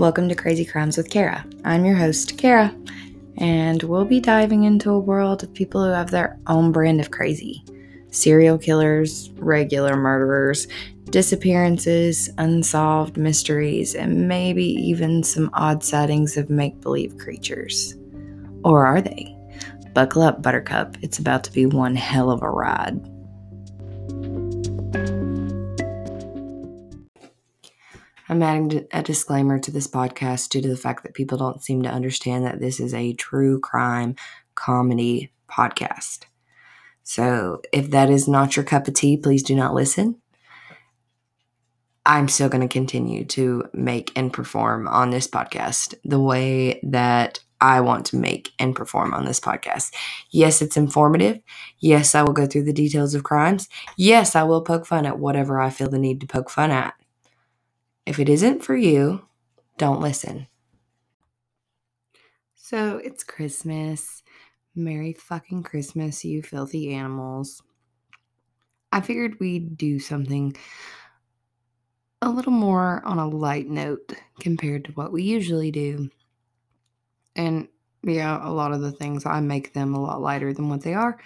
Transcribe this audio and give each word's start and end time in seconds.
Welcome 0.00 0.30
to 0.30 0.34
Crazy 0.34 0.64
Crimes 0.64 0.96
with 0.96 1.10
Kara. 1.10 1.44
I'm 1.62 1.84
your 1.84 1.94
host, 1.94 2.38
Kara, 2.38 2.74
and 3.36 3.82
we'll 3.82 4.06
be 4.06 4.18
diving 4.18 4.64
into 4.64 4.90
a 4.90 4.98
world 4.98 5.42
of 5.42 5.52
people 5.52 5.84
who 5.84 5.90
have 5.90 6.10
their 6.10 6.38
own 6.46 6.72
brand 6.72 7.02
of 7.02 7.10
crazy 7.10 7.62
serial 8.10 8.56
killers, 8.56 9.28
regular 9.36 9.96
murderers, 9.96 10.68
disappearances, 11.10 12.30
unsolved 12.38 13.18
mysteries, 13.18 13.94
and 13.94 14.26
maybe 14.26 14.64
even 14.64 15.22
some 15.22 15.50
odd 15.52 15.84
sightings 15.84 16.38
of 16.38 16.48
make 16.48 16.80
believe 16.80 17.18
creatures. 17.18 17.94
Or 18.64 18.86
are 18.86 19.02
they? 19.02 19.36
Buckle 19.92 20.22
up, 20.22 20.40
Buttercup. 20.40 20.96
It's 21.02 21.18
about 21.18 21.44
to 21.44 21.52
be 21.52 21.66
one 21.66 21.94
hell 21.94 22.30
of 22.30 22.40
a 22.40 22.48
ride. 22.48 23.06
I'm 28.30 28.44
adding 28.44 28.86
a 28.92 29.02
disclaimer 29.02 29.58
to 29.58 29.72
this 29.72 29.88
podcast 29.88 30.50
due 30.50 30.62
to 30.62 30.68
the 30.68 30.76
fact 30.76 31.02
that 31.02 31.14
people 31.14 31.36
don't 31.36 31.64
seem 31.64 31.82
to 31.82 31.88
understand 31.88 32.46
that 32.46 32.60
this 32.60 32.78
is 32.78 32.94
a 32.94 33.12
true 33.14 33.58
crime 33.58 34.14
comedy 34.54 35.32
podcast. 35.50 36.26
So, 37.02 37.60
if 37.72 37.90
that 37.90 38.08
is 38.08 38.28
not 38.28 38.54
your 38.54 38.64
cup 38.64 38.86
of 38.86 38.94
tea, 38.94 39.16
please 39.16 39.42
do 39.42 39.56
not 39.56 39.74
listen. 39.74 40.20
I'm 42.06 42.28
still 42.28 42.48
going 42.48 42.60
to 42.66 42.72
continue 42.72 43.24
to 43.24 43.64
make 43.72 44.12
and 44.14 44.32
perform 44.32 44.86
on 44.86 45.10
this 45.10 45.26
podcast 45.26 45.94
the 46.04 46.20
way 46.20 46.78
that 46.84 47.40
I 47.60 47.80
want 47.80 48.06
to 48.06 48.16
make 48.16 48.52
and 48.60 48.76
perform 48.76 49.12
on 49.12 49.24
this 49.24 49.40
podcast. 49.40 49.92
Yes, 50.30 50.62
it's 50.62 50.76
informative. 50.76 51.40
Yes, 51.80 52.14
I 52.14 52.22
will 52.22 52.32
go 52.32 52.46
through 52.46 52.64
the 52.64 52.72
details 52.72 53.16
of 53.16 53.24
crimes. 53.24 53.68
Yes, 53.96 54.36
I 54.36 54.44
will 54.44 54.62
poke 54.62 54.86
fun 54.86 55.04
at 55.04 55.18
whatever 55.18 55.60
I 55.60 55.70
feel 55.70 55.90
the 55.90 55.98
need 55.98 56.20
to 56.20 56.28
poke 56.28 56.48
fun 56.48 56.70
at. 56.70 56.94
If 58.10 58.18
it 58.18 58.28
isn't 58.28 58.64
for 58.64 58.74
you, 58.74 59.24
don't 59.78 60.00
listen. 60.00 60.48
So 62.56 62.96
it's 62.96 63.22
Christmas. 63.22 64.24
Merry 64.74 65.12
fucking 65.12 65.62
Christmas, 65.62 66.24
you 66.24 66.42
filthy 66.42 66.92
animals. 66.92 67.62
I 68.90 69.00
figured 69.00 69.38
we'd 69.38 69.76
do 69.76 70.00
something 70.00 70.56
a 72.20 72.28
little 72.28 72.50
more 72.50 73.00
on 73.04 73.20
a 73.20 73.28
light 73.28 73.68
note 73.68 74.12
compared 74.40 74.86
to 74.86 74.92
what 74.94 75.12
we 75.12 75.22
usually 75.22 75.70
do. 75.70 76.10
And 77.36 77.68
yeah, 78.02 78.40
a 78.42 78.50
lot 78.50 78.72
of 78.72 78.80
the 78.80 78.90
things 78.90 79.24
I 79.24 79.38
make 79.38 79.72
them 79.72 79.94
a 79.94 80.02
lot 80.02 80.20
lighter 80.20 80.52
than 80.52 80.68
what 80.68 80.82
they 80.82 80.94
are. 80.94 81.16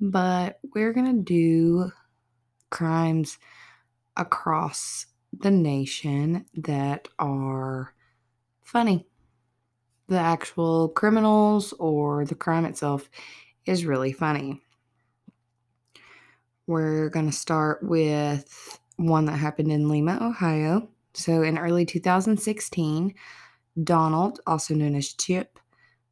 But 0.00 0.58
we're 0.74 0.92
going 0.92 1.16
to 1.16 1.22
do 1.22 1.92
crimes 2.70 3.38
across 4.16 5.06
the 5.32 5.50
nation 5.50 6.46
that 6.54 7.08
are 7.18 7.94
funny. 8.62 9.06
The 10.08 10.18
actual 10.18 10.88
criminals 10.90 11.74
or 11.78 12.24
the 12.24 12.34
crime 12.34 12.64
itself 12.64 13.10
is 13.66 13.84
really 13.84 14.12
funny. 14.12 14.60
We're 16.66 17.08
going 17.10 17.26
to 17.26 17.32
start 17.32 17.82
with 17.82 18.78
one 18.96 19.26
that 19.26 19.36
happened 19.36 19.72
in 19.72 19.88
Lima, 19.88 20.18
Ohio. 20.20 20.88
So, 21.14 21.42
in 21.42 21.58
early 21.58 21.84
2016, 21.84 23.14
Donald, 23.84 24.40
also 24.46 24.74
known 24.74 24.94
as 24.94 25.14
Chip, 25.14 25.58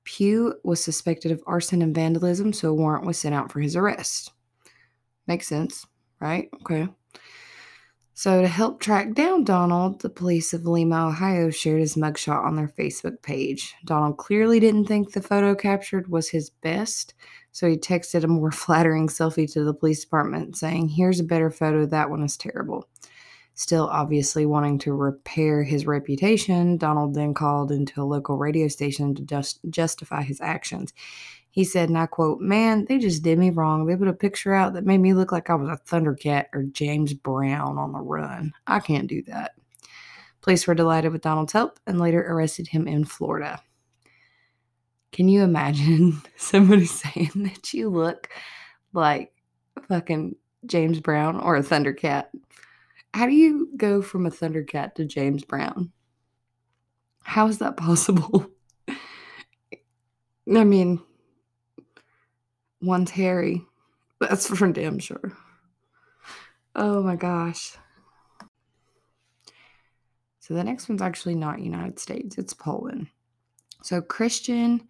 Pugh 0.05 0.55
was 0.63 0.83
suspected 0.83 1.33
of 1.33 1.43
arson 1.47 1.83
and 1.83 1.95
vandalism, 1.95 2.53
so 2.53 2.71
a 2.71 2.75
warrant 2.75 3.05
was 3.05 3.19
sent 3.19 3.35
out 3.35 3.51
for 3.51 3.61
his 3.61 3.77
arrest. 3.77 4.33
Makes 5.27 5.49
sense, 5.49 5.87
right? 6.21 6.49
Okay. 6.63 6.89
So, 8.19 8.41
to 8.41 8.49
help 8.49 8.81
track 8.81 9.13
down 9.13 9.45
Donald, 9.45 10.01
the 10.01 10.09
police 10.09 10.55
of 10.55 10.67
Lima, 10.67 11.09
Ohio 11.09 11.51
shared 11.51 11.81
his 11.81 11.97
mugshot 11.97 12.47
on 12.47 12.57
their 12.57 12.67
Facebook 12.67 13.21
page. 13.21 13.75
Donald 13.85 14.17
clearly 14.17 14.59
didn't 14.59 14.87
think 14.87 15.13
the 15.13 15.21
photo 15.21 15.55
captured 15.55 16.09
was 16.09 16.31
his 16.31 16.49
best, 16.49 17.13
so 17.53 17.69
he 17.69 17.77
texted 17.77 18.25
a 18.25 18.27
more 18.27 18.51
flattering 18.65 19.09
selfie 19.09 19.53
to 19.53 19.65
the 19.65 19.75
police 19.75 20.01
department 20.01 20.57
saying, 20.57 20.89
Here's 20.89 21.21
a 21.21 21.25
better 21.25 21.51
photo, 21.51 21.85
that 21.85 22.09
one 22.09 22.23
is 22.23 22.39
terrible. 22.39 22.89
Still 23.53 23.87
obviously 23.87 24.47
wanting 24.47 24.79
to 24.79 24.95
repair 24.95 25.63
his 25.63 25.87
reputation, 25.87 26.79
Donald 26.79 27.15
then 27.15 27.35
called 27.35 27.71
into 27.71 28.01
a 28.01 28.05
local 28.05 28.39
radio 28.39 28.69
station 28.69 29.15
to 29.15 29.23
just 29.23 29.61
justify 29.69 30.23
his 30.23 30.41
actions. 30.41 30.95
He 31.57 31.65
said, 31.65 31.89
and 31.89 31.97
I 31.97 32.05
quote, 32.05 32.39
Man, 32.39 32.85
they 32.85 32.99
just 32.99 33.23
did 33.23 33.39
me 33.39 33.49
wrong. 33.49 33.87
They 33.87 33.97
put 33.97 34.09
a 34.09 34.13
picture 34.13 34.53
out 34.53 34.75
that 34.75 34.85
made 34.85 34.99
me 34.99 35.15
look 35.15 35.33
like 35.33 35.49
I 35.49 35.55
was 35.55 35.71
a 35.71 35.83
Thundercat 35.91 36.49
or 36.53 36.65
James 36.65 37.15
Brown 37.15 37.79
on 37.79 37.93
the 37.93 37.99
run. 37.99 38.53
I 38.67 38.79
can't 38.79 39.07
do 39.07 39.23
that. 39.23 39.53
Police 40.43 40.67
were 40.67 40.75
delighted 40.75 41.13
with 41.13 41.23
Donald's 41.23 41.55
help 41.55 41.81
and 41.87 41.99
later 41.99 42.21
arrested 42.21 42.69
him 42.69 42.87
in 42.87 43.07
Florida. 43.07 43.63
Can 45.13 45.31
you 45.31 45.43
imagine 45.45 46.21
somebody 46.37 46.85
saying 46.85 47.31
that 47.37 47.73
you 47.73 47.89
look 47.89 48.29
like 48.93 49.33
fucking 49.89 50.37
James 50.67 51.01
Brown 51.01 51.41
or 51.41 51.57
a 51.57 51.63
Thundercat? 51.63 52.27
How 53.15 53.25
do 53.25 53.33
you 53.33 53.71
go 53.79 54.03
from 54.03 54.27
a 54.27 54.31
Thundercat 54.31 54.97
to 54.97 55.07
James 55.07 55.43
Brown? 55.43 55.91
How 57.23 57.49
is 57.49 57.57
that 57.61 57.79
possible? 57.79 58.51
I 58.89 60.65
mean, 60.65 61.01
One's 62.81 63.11
Harry. 63.13 63.65
That's 64.21 64.47
for 64.47 64.71
damn 64.73 64.99
sure. 64.99 65.33
Oh 66.75 67.03
my 67.03 67.17
gosh. 67.17 67.77
So 70.41 70.55
the 70.55 70.65
next 70.65 70.89
one's 70.89 71.03
actually 71.03 71.35
not 71.35 71.61
United 71.61 71.99
States, 71.99 72.39
it's 72.39 72.55
Poland. 72.55 73.09
So 73.83 74.01
Krystian 74.01 74.83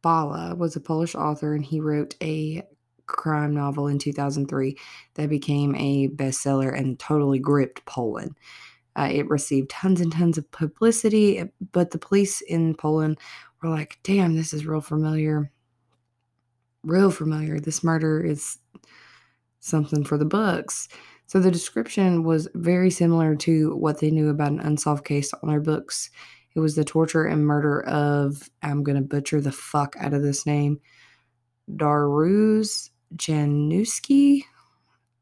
Bala 0.00 0.54
was 0.54 0.76
a 0.76 0.80
Polish 0.80 1.14
author 1.14 1.54
and 1.54 1.64
he 1.64 1.80
wrote 1.80 2.14
a 2.22 2.62
crime 3.06 3.54
novel 3.54 3.88
in 3.88 3.98
2003 3.98 4.76
that 5.14 5.28
became 5.28 5.74
a 5.74 6.08
bestseller 6.08 6.76
and 6.76 6.98
totally 6.98 7.38
gripped 7.38 7.84
Poland. 7.84 8.36
Uh, 8.94 9.08
it 9.10 9.28
received 9.28 9.70
tons 9.70 10.00
and 10.00 10.12
tons 10.12 10.38
of 10.38 10.50
publicity, 10.50 11.42
but 11.72 11.90
the 11.90 11.98
police 11.98 12.40
in 12.42 12.74
Poland 12.74 13.18
were 13.62 13.70
like, 13.70 13.98
damn, 14.02 14.36
this 14.36 14.52
is 14.52 14.66
real 14.66 14.80
familiar 14.80 15.50
real 16.82 17.10
familiar. 17.10 17.60
This 17.60 17.84
murder 17.84 18.20
is 18.20 18.58
something 19.60 20.04
for 20.04 20.18
the 20.18 20.24
books. 20.24 20.88
So 21.26 21.40
the 21.40 21.50
description 21.50 22.24
was 22.24 22.48
very 22.54 22.90
similar 22.90 23.36
to 23.36 23.74
what 23.76 24.00
they 24.00 24.10
knew 24.10 24.28
about 24.28 24.52
an 24.52 24.60
unsolved 24.60 25.04
case 25.04 25.32
on 25.32 25.48
their 25.48 25.60
books. 25.60 26.10
It 26.54 26.60
was 26.60 26.74
the 26.74 26.84
torture 26.84 27.24
and 27.24 27.46
murder 27.46 27.82
of, 27.84 28.50
I'm 28.62 28.82
going 28.82 28.96
to 28.96 29.02
butcher 29.02 29.40
the 29.40 29.52
fuck 29.52 29.96
out 29.98 30.12
of 30.12 30.22
this 30.22 30.44
name, 30.44 30.80
Daruz 31.70 32.90
Januski. 33.16 34.42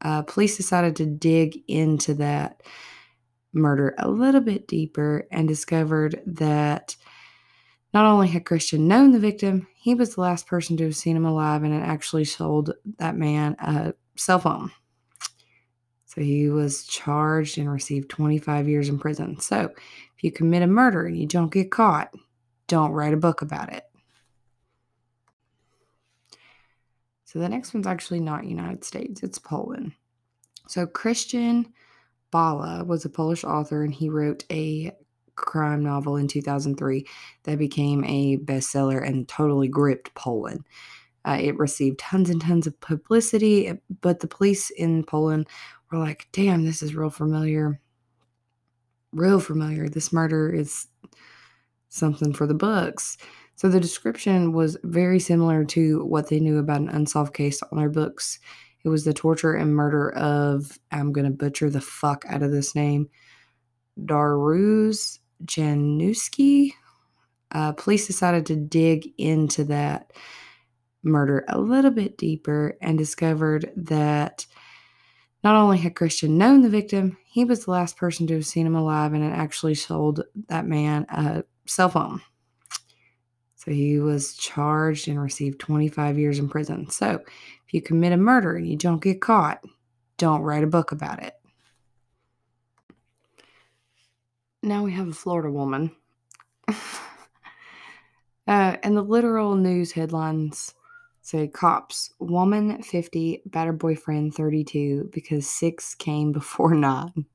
Uh, 0.01 0.23
police 0.23 0.57
decided 0.57 0.95
to 0.97 1.05
dig 1.05 1.57
into 1.67 2.13
that– 2.15 2.61
murder 3.53 3.93
a 3.97 4.09
little 4.09 4.41
bit 4.41 4.67
deeper 4.67 5.27
and 5.31 5.47
discovered 5.47 6.21
that 6.25 6.95
not 7.93 8.05
only 8.05 8.27
had 8.27 8.45
Krystian 8.45 8.81
known 8.81 9.11
the 9.11 9.19
victim, 9.19 9.67
he 9.81 9.95
was 9.95 10.13
the 10.13 10.21
last 10.21 10.45
person 10.45 10.77
to 10.77 10.83
have 10.83 10.95
seen 10.95 11.17
him 11.17 11.25
alive 11.25 11.63
and 11.63 11.73
had 11.73 11.81
actually 11.81 12.23
sold 12.23 12.71
that 12.99 13.15
man 13.15 13.55
a 13.57 13.95
cell 14.15 14.37
phone. 14.37 14.69
So 16.05 16.21
he 16.21 16.49
was 16.49 16.83
charged 16.83 17.57
and 17.57 17.67
received 17.67 18.07
25 18.07 18.69
years 18.69 18.89
in 18.89 18.99
prison. 18.99 19.39
So 19.39 19.71
if 20.15 20.23
you 20.23 20.31
commit 20.31 20.61
a 20.61 20.67
murder 20.67 21.07
and 21.07 21.17
you 21.17 21.25
don't 21.25 21.51
get 21.51 21.71
caught, 21.71 22.13
don't 22.67 22.91
write 22.91 23.15
a 23.15 23.17
book 23.17 23.41
about 23.41 23.73
it. 23.73 23.83
So 27.25 27.39
the 27.39 27.49
next 27.49 27.73
one's 27.73 27.87
actually 27.87 28.19
not 28.19 28.45
United 28.45 28.83
States, 28.83 29.23
it's 29.23 29.39
Poland. 29.39 29.93
So 30.67 30.85
Krystian 30.85 31.71
Bala 32.29 32.83
was 32.83 33.03
a 33.03 33.09
Polish 33.09 33.43
author 33.43 33.83
and 33.83 33.95
he 33.95 34.09
wrote 34.09 34.43
a 34.51 34.91
crime 35.35 35.83
novel 35.83 36.17
in 36.17 36.27
2003 36.27 37.05
that 37.43 37.57
became 37.57 38.03
a 38.05 38.37
bestseller 38.37 39.05
and 39.05 39.27
totally 39.27 39.67
gripped 39.67 40.13
Poland. 40.15 40.65
Uh, 41.23 41.37
it 41.39 41.57
received 41.57 41.99
tons 41.99 42.29
and 42.29 42.41
tons 42.41 42.65
of 42.65 42.79
publicity, 42.79 43.71
but 44.01 44.19
the 44.19 44.27
police 44.27 44.69
in 44.71 45.03
Poland 45.03 45.47
were 45.91 45.99
like, 45.99 46.27
damn, 46.31 46.65
this 46.65 46.81
is 46.81 46.95
real 46.95 47.09
familiar. 47.09 47.79
Real 49.11 49.39
familiar. 49.39 49.87
This 49.87 50.11
murder 50.11 50.51
is 50.51 50.87
something 51.89 52.33
for 52.33 52.47
the 52.47 52.53
books. 52.53 53.17
So 53.55 53.69
the 53.69 53.79
description 53.79 54.53
was 54.53 54.77
very 54.83 55.19
similar 55.19 55.63
to 55.65 56.03
what 56.05 56.29
they 56.29 56.39
knew 56.39 56.57
about 56.57 56.81
an 56.81 56.89
unsolved 56.89 57.33
case 57.33 57.61
on 57.61 57.77
their 57.77 57.89
books. 57.89 58.39
It 58.83 58.89
was 58.89 59.03
the 59.03 59.13
torture 59.13 59.53
and 59.53 59.75
murder 59.75 60.11
of, 60.13 60.79
I'm 60.91 61.11
going 61.11 61.25
to 61.25 61.31
butcher 61.31 61.69
the 61.69 61.81
fuck 61.81 62.25
out 62.27 62.41
of 62.41 62.51
this 62.51 62.73
name, 62.73 63.09
Daruz 63.99 65.19
Januski. 65.45 66.73
Uh, 67.51 67.73
police 67.73 68.07
decided 68.07 68.45
to 68.47 68.55
dig 68.55 69.09
into 69.17 69.65
that 69.65 70.11
murder 71.03 71.45
a 71.47 71.59
little 71.59 71.91
bit 71.91 72.17
deeper 72.17 72.77
and 72.81 72.97
discovered 72.97 73.71
that 73.75 74.45
Not 75.43 75.55
only 75.55 75.77
had 75.77 75.95
Krystian 75.95 76.31
known 76.31 76.61
the 76.61 76.69
victim, 76.69 77.17
he 77.25 77.45
was 77.45 77.65
the 77.65 77.71
last 77.71 77.97
person 77.97 78.27
to 78.27 78.35
have 78.35 78.45
seen 78.45 78.67
him 78.67 78.75
alive 78.75 79.13
and 79.13 79.23
had 79.23 79.33
actually 79.33 79.75
sold 79.75 80.23
that 80.49 80.67
man 80.67 81.05
a 81.09 81.43
cell 81.65 81.89
phone. 81.89 82.21
So 83.55 83.71
he 83.71 83.99
was 83.99 84.35
charged 84.35 85.07
and 85.07 85.21
received 85.21 85.59
25 85.59 86.19
years 86.19 86.39
in 86.39 86.49
prison. 86.49 86.89
So 86.89 87.21
if 87.65 87.73
you 87.73 87.81
commit 87.81 88.13
a 88.13 88.17
murder 88.17 88.55
and 88.55 88.67
you 88.67 88.77
don't 88.77 89.03
get 89.03 89.21
caught, 89.21 89.63
don't 90.17 90.41
write 90.43 90.63
a 90.63 90.67
book 90.67 90.91
about 90.91 91.23
it. 91.23 91.33
Now 94.63 94.83
we 94.83 94.91
have 94.91 95.07
a 95.07 95.13
Florida 95.13 95.51
woman. 95.51 95.91
uh, 96.67 96.75
and 98.47 98.95
the 98.95 99.01
literal 99.01 99.55
news 99.55 99.91
headlines 99.91 100.75
say 101.21 101.47
cops, 101.47 102.13
woman 102.19 102.81
50, 102.83 103.41
battered 103.47 103.79
boyfriend 103.79 104.35
32, 104.35 105.09
because 105.13 105.47
six 105.47 105.95
came 105.95 106.31
before 106.31 106.75
nine. 106.75 107.25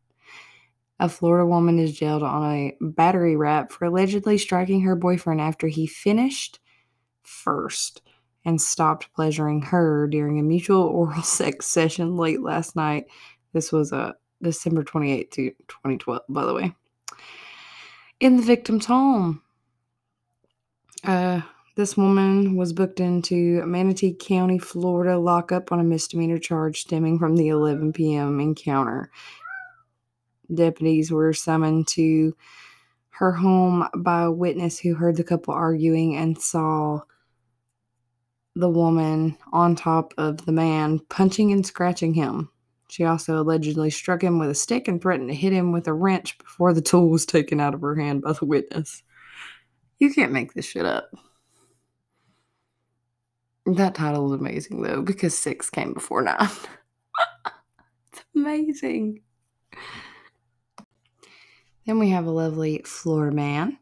A 1.01 1.09
Florida 1.09 1.45
woman 1.45 1.79
is 1.79 1.99
jailed 1.99 2.23
on 2.23 2.55
a 2.55 2.77
battery 2.81 3.37
rap 3.37 3.71
for 3.71 3.87
allegedly 3.87 4.39
striking 4.39 4.83
her 4.83 4.97
boyfriend 4.97 5.41
after 5.41 5.67
he 5.67 5.87
finished 5.87 6.61
first 7.23 8.03
and 8.45 8.61
stopped 8.61 9.13
pleasuring 9.15 9.61
her 9.61 10.07
during 10.07 10.39
a 10.39 10.45
mutual 10.45 10.83
oral 10.85 11.23
sex 11.23 11.67
session 11.67 12.17
late 12.17 12.41
last 12.41 12.77
night. 12.77 13.07
This 13.53 13.73
was 13.73 13.93
a 13.93 13.97
uh, 13.97 14.13
December 14.43 14.85
28, 14.85 15.33
2012, 15.33 16.23
by 16.29 16.45
the 16.45 16.55
way. 16.55 16.75
In 18.19 18.39
the 18.39 18.43
victim's 18.43 18.87
home. 18.87 19.43
Uh, 21.05 21.43
this 21.77 21.97
woman 21.97 22.57
was 22.57 22.73
booked 22.73 23.01
into 23.01 23.65
Manatee 23.67 24.17
County, 24.19 24.59
Florida, 24.59 25.19
lockup 25.19 25.71
on 25.71 25.81
a 25.81 25.85
misdemeanor 25.85 26.39
charge 26.39 26.81
stemming 26.81 27.19
from 27.19 27.37
the 27.37 27.49
11 27.49 27.93
p.m. 27.93 28.41
encounter. 28.41 29.11
Deputies 30.53 31.13
were 31.13 31.35
summoned 31.35 31.89
to 31.89 32.35
her 33.11 33.33
home 33.33 33.87
by 33.95 34.23
a 34.23 34.31
witness 34.31 34.79
who 34.79 34.95
heard 34.95 35.17
the 35.17 35.25
couple 35.25 35.53
arguing 35.53 36.17
and 36.17 36.41
saw 36.41 37.01
the 38.55 38.71
woman 38.71 39.37
on 39.53 39.77
top 39.77 40.15
of 40.17 40.47
the 40.47 40.53
man, 40.53 41.01
punching 41.11 41.53
and 41.53 41.67
scratching 41.67 42.15
him. 42.15 42.51
She 42.89 43.05
also 43.05 43.41
allegedly 43.41 43.91
struck 43.91 44.23
him 44.23 44.39
with 44.39 44.51
a 44.51 44.55
stick 44.55 44.89
and 44.89 45.01
threatened 45.01 45.29
to 45.29 45.35
hit 45.35 45.53
him 45.53 45.73
with 45.73 45.89
a 45.89 45.93
wrench 45.93 46.39
before 46.39 46.73
the 46.73 46.81
tool 46.81 47.11
was 47.11 47.27
taken 47.27 47.61
out 47.61 47.75
of 47.75 47.81
her 47.81 47.97
hand 47.97 48.23
by 48.23 48.33
the 48.33 48.45
witness. 48.45 49.03
You 49.99 50.13
can't 50.13 50.33
make 50.33 50.55
this 50.55 50.67
shit 50.67 50.85
up. 50.85 51.11
That 53.67 53.97
title 53.97 54.33
is 54.33 54.41
amazing 54.41 54.83
though, 54.83 55.03
because 55.03 55.37
six 55.37 55.69
came 55.71 55.93
before 55.93 56.23
nine. 56.23 56.39
it's 58.13 58.25
amazing. 58.35 59.23
Then 61.87 61.99
we 61.99 62.11
have 62.11 62.27
a 62.27 62.31
lovely 62.31 62.83
Florida 62.85 63.35
man. 63.35 63.79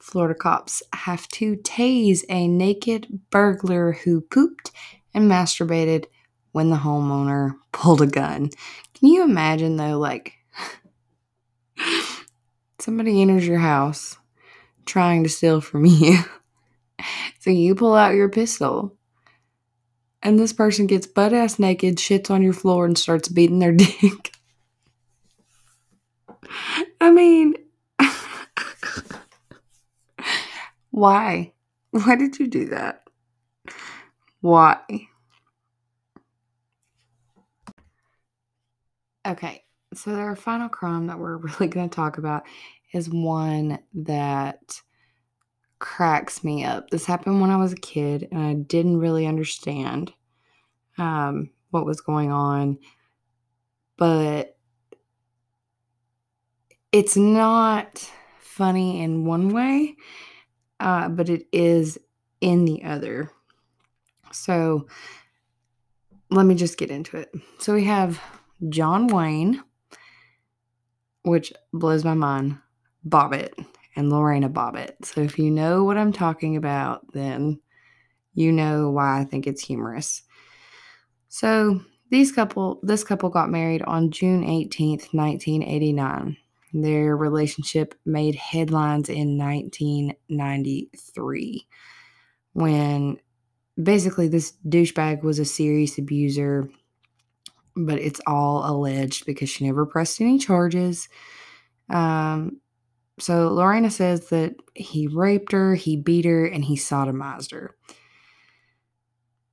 Florida 0.00 0.34
cops 0.34 0.82
have 0.92 1.26
to 1.28 1.56
tase 1.56 2.24
a 2.28 2.48
naked 2.48 3.20
burglar 3.30 3.92
who 3.92 4.20
pooped 4.20 4.70
and 5.14 5.30
masturbated 5.30 6.06
when 6.54 6.70
the 6.70 6.76
homeowner 6.76 7.56
pulled 7.72 8.00
a 8.00 8.06
gun. 8.06 8.48
Can 8.94 9.08
you 9.08 9.24
imagine 9.24 9.76
though, 9.76 9.98
like, 9.98 10.34
somebody 12.78 13.20
enters 13.20 13.46
your 13.46 13.58
house 13.58 14.16
trying 14.86 15.24
to 15.24 15.28
steal 15.28 15.60
from 15.60 15.84
you? 15.86 16.18
so 17.40 17.50
you 17.50 17.74
pull 17.74 17.94
out 17.94 18.14
your 18.14 18.28
pistol 18.28 18.96
and 20.22 20.38
this 20.38 20.52
person 20.52 20.86
gets 20.86 21.06
butt 21.08 21.32
ass 21.32 21.58
naked, 21.58 21.96
shits 21.96 22.30
on 22.30 22.40
your 22.42 22.54
floor, 22.54 22.86
and 22.86 22.96
starts 22.96 23.28
beating 23.28 23.58
their 23.58 23.72
dick. 23.72 24.32
I 27.00 27.10
mean, 27.10 27.56
why? 30.90 31.52
Why 31.90 32.16
did 32.16 32.38
you 32.38 32.46
do 32.46 32.66
that? 32.66 33.02
Why? 34.40 34.78
Okay, 39.26 39.64
so 39.94 40.14
our 40.14 40.36
final 40.36 40.68
crime 40.68 41.06
that 41.06 41.18
we're 41.18 41.36
really 41.38 41.68
going 41.68 41.88
to 41.88 41.94
talk 41.94 42.18
about 42.18 42.44
is 42.92 43.08
one 43.08 43.78
that 43.94 44.80
cracks 45.78 46.44
me 46.44 46.64
up. 46.64 46.90
This 46.90 47.06
happened 47.06 47.40
when 47.40 47.50
I 47.50 47.56
was 47.56 47.72
a 47.72 47.76
kid 47.76 48.28
and 48.30 48.40
I 48.40 48.54
didn't 48.54 48.98
really 48.98 49.26
understand 49.26 50.12
um, 50.98 51.50
what 51.70 51.86
was 51.86 52.00
going 52.00 52.30
on, 52.30 52.78
but 53.96 54.56
it's 56.92 57.16
not 57.16 58.10
funny 58.38 59.02
in 59.02 59.24
one 59.24 59.48
way, 59.52 59.96
uh, 60.78 61.08
but 61.08 61.28
it 61.28 61.46
is 61.52 61.98
in 62.40 62.64
the 62.64 62.84
other. 62.84 63.32
So 64.30 64.86
let 66.30 66.46
me 66.46 66.54
just 66.54 66.78
get 66.78 66.90
into 66.90 67.16
it. 67.16 67.32
So 67.58 67.74
we 67.74 67.84
have 67.84 68.20
John 68.68 69.08
Wayne, 69.08 69.62
which 71.22 71.52
blows 71.72 72.04
my 72.04 72.14
mind, 72.14 72.58
Bobbitt 73.06 73.52
and 73.96 74.10
Lorena 74.10 74.48
Bobbitt. 74.48 75.04
So 75.04 75.20
if 75.20 75.38
you 75.38 75.50
know 75.50 75.84
what 75.84 75.96
I'm 75.96 76.12
talking 76.12 76.56
about, 76.56 77.12
then 77.12 77.60
you 78.34 78.52
know 78.52 78.90
why 78.90 79.20
I 79.20 79.24
think 79.24 79.46
it's 79.46 79.64
humorous. 79.64 80.22
So 81.28 81.80
these 82.10 82.32
couple 82.32 82.80
this 82.82 83.04
couple 83.04 83.30
got 83.30 83.50
married 83.50 83.82
on 83.82 84.10
June 84.10 84.44
18th, 84.44 85.12
1989. 85.12 86.36
Their 86.72 87.16
relationship 87.16 87.94
made 88.04 88.34
headlines 88.34 89.08
in 89.08 89.38
1993 89.38 91.68
when 92.52 93.18
basically 93.80 94.26
this 94.28 94.54
douchebag 94.68 95.22
was 95.22 95.38
a 95.38 95.44
serious 95.44 95.98
abuser, 95.98 96.68
but 97.76 97.98
it's 97.98 98.20
all 98.26 98.68
alleged 98.70 99.26
because 99.26 99.50
she 99.50 99.66
never 99.66 99.86
pressed 99.86 100.20
any 100.20 100.38
charges. 100.38 101.08
Um, 101.90 102.60
so 103.18 103.52
Lorena 103.52 103.90
says 103.90 104.28
that 104.30 104.56
he 104.74 105.06
raped 105.06 105.52
her, 105.52 105.74
he 105.74 105.96
beat 105.96 106.24
her, 106.24 106.44
and 106.44 106.64
he 106.64 106.76
sodomized 106.76 107.52
her. 107.52 107.76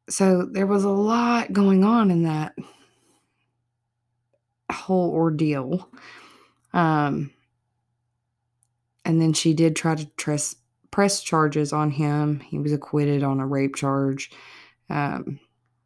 So 0.09 0.47
there 0.51 0.67
was 0.67 0.83
a 0.83 0.89
lot 0.89 1.53
going 1.53 1.83
on 1.83 2.11
in 2.11 2.23
that 2.23 2.53
whole 4.71 5.11
ordeal. 5.11 5.89
Um, 6.73 7.31
and 9.05 9.21
then 9.21 9.33
she 9.33 9.53
did 9.53 9.75
try 9.75 9.95
to 9.95 10.07
press 10.17 10.55
press 10.91 11.21
charges 11.21 11.71
on 11.71 11.89
him. 11.89 12.41
He 12.41 12.57
was 12.57 12.73
acquitted 12.73 13.23
on 13.23 13.39
a 13.39 13.47
rape 13.47 13.75
charge. 13.75 14.29
Um, 14.89 15.39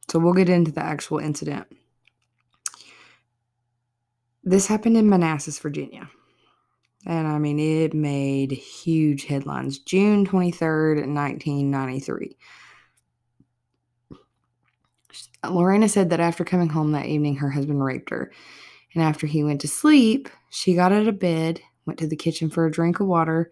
so 0.09 0.17
we'll 0.17 0.33
get 0.33 0.49
into 0.49 0.71
the 0.71 0.83
actual 0.83 1.19
incident. 1.19 1.67
This 4.47 4.67
happened 4.67 4.95
in 4.95 5.09
Manassas, 5.09 5.57
Virginia. 5.57 6.07
And 7.07 7.27
I 7.27 7.39
mean, 7.39 7.57
it 7.57 7.95
made 7.95 8.51
huge 8.51 9.25
headlines. 9.25 9.79
June 9.79 10.23
23rd, 10.25 11.07
1993. 11.07 12.37
Lorena 15.49 15.89
said 15.89 16.11
that 16.11 16.19
after 16.19 16.45
coming 16.45 16.69
home 16.69 16.91
that 16.91 17.07
evening, 17.07 17.37
her 17.37 17.49
husband 17.49 17.83
raped 17.83 18.11
her. 18.11 18.31
And 18.93 19.03
after 19.03 19.25
he 19.25 19.43
went 19.43 19.61
to 19.61 19.67
sleep, 19.67 20.29
she 20.51 20.75
got 20.75 20.91
out 20.91 21.07
of 21.07 21.19
bed, 21.19 21.59
went 21.87 21.99
to 21.99 22.07
the 22.07 22.15
kitchen 22.15 22.49
for 22.51 22.65
a 22.65 22.71
drink 22.71 22.99
of 22.99 23.07
water, 23.07 23.51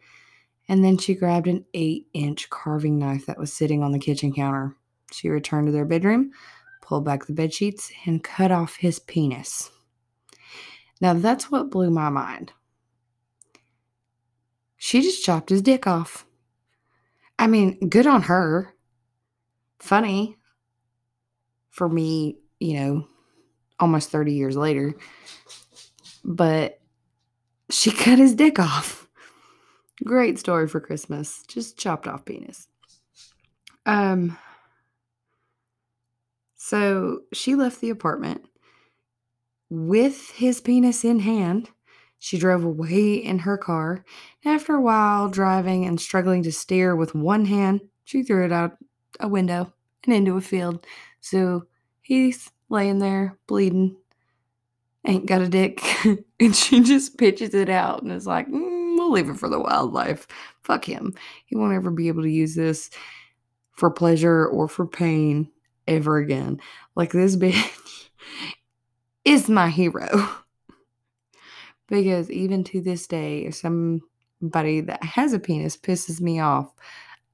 and 0.70 0.84
then 0.84 0.98
she 0.98 1.16
grabbed 1.16 1.48
an 1.48 1.66
eight 1.74 2.08
inch 2.14 2.50
carving 2.50 3.00
knife 3.00 3.26
that 3.26 3.40
was 3.40 3.52
sitting 3.52 3.84
on 3.84 3.92
the 3.92 4.00
kitchen 4.00 4.32
counter. 4.32 4.76
She 5.12 5.30
returned 5.30 5.68
to 5.68 5.72
their 5.72 5.86
bedroom, 5.86 6.32
pulled 6.82 7.06
back 7.06 7.26
the 7.26 7.34
bed 7.34 7.54
sheets, 7.54 7.92
and 8.06 8.24
cut 8.24 8.52
off 8.52 8.76
his 8.76 9.00
penis. 9.00 9.72
Now, 11.02 11.14
that's 11.14 11.52
what 11.52 11.70
blew 11.70 11.90
my 11.90 12.10
mind. 12.10 12.54
She 14.78 15.02
just 15.02 15.24
chopped 15.24 15.50
his 15.50 15.62
dick 15.62 15.88
off. 15.88 16.26
I 17.40 17.48
mean, 17.48 17.90
good 17.90 18.08
on 18.08 18.24
her. 18.24 18.74
Funny 19.80 20.38
for 21.70 21.90
me, 21.90 22.38
you 22.60 22.80
know, 22.80 23.08
almost 23.80 24.12
30 24.12 24.34
years 24.34 24.56
later. 24.56 24.94
But 26.24 26.80
she 27.70 27.92
cut 27.94 28.20
his 28.20 28.36
dick 28.36 28.60
off. 28.60 29.08
Great 30.04 30.38
story 30.38 30.68
for 30.68 30.80
Christmas. 30.80 31.44
Just 31.48 31.78
chopped 31.78 32.08
off 32.08 32.26
penis. 32.26 32.68
Um 33.86 34.38
so 36.56 37.22
she 37.34 37.56
left 37.56 37.82
the 37.82 37.90
apartment 37.90 38.46
with 39.74 40.32
his 40.32 40.62
penis 40.62 41.03
in 41.03 41.20
hand 41.20 41.70
she 42.24 42.38
drove 42.38 42.63
away 42.63 43.15
in 43.15 43.39
her 43.39 43.58
car. 43.58 44.06
After 44.46 44.75
a 44.75 44.82
while 44.82 45.27
driving 45.27 45.84
and 45.84 46.00
struggling 46.00 46.42
to 46.44 46.53
steer 46.53 46.96
with 46.96 47.13
one 47.13 47.44
hand, 47.44 47.82
she 48.06 48.24
threw 48.24 48.46
it 48.46 48.51
out 48.53 48.77
a 49.20 49.27
window 49.27 49.74
and 50.06 50.15
into 50.15 50.38
a 50.38 50.42
field. 50.42 50.88
So 51.20 51.63
he's 52.01 52.50
laying 52.70 53.00
there 53.00 53.38
bleeding, 53.46 53.98
ain't 55.06 55.25
got 55.25 55.42
a 55.42 55.50
dick. 55.50 55.84
and 56.39 56.56
she 56.56 56.82
just 56.82 57.18
pitches 57.18 57.53
it 57.53 57.70
out 57.70 58.03
and 58.03 58.12
is 58.13 58.25
like, 58.25 58.48
mm, 58.48 58.98
we'll 58.98 59.12
leave 59.12 59.27
it 59.27 59.36
for 59.36 59.50
the 59.50 59.60
wildlife. 59.60 60.25
Fuck 60.62 60.86
him. 60.86 61.13
He 61.46 61.58
won't 61.58 61.74
ever 61.74 61.92
be 61.92 62.08
able 62.08 62.24
to 62.24 62.32
use 62.32 62.56
this 62.56 62.89
for 63.74 63.92
pleasure 63.92 64.48
or 64.48 64.70
for 64.70 64.88
pain 64.88 65.51
ever 65.89 66.20
again. 66.20 66.62
Like 66.96 67.12
this 67.12 67.36
bitch 67.36 68.10
is 69.25 69.50
my 69.50 69.70
hero. 69.70 70.30
because 71.88 72.30
even 72.32 72.63
to 72.65 72.82
this 72.82 73.08
day, 73.08 73.46
if 73.46 73.56
somebody 73.56 74.82
that 74.82 75.03
has 75.03 75.34
a 75.34 75.39
penis 75.39 75.77
pisses 75.77 76.22
me 76.22 76.39
off, 76.39 76.74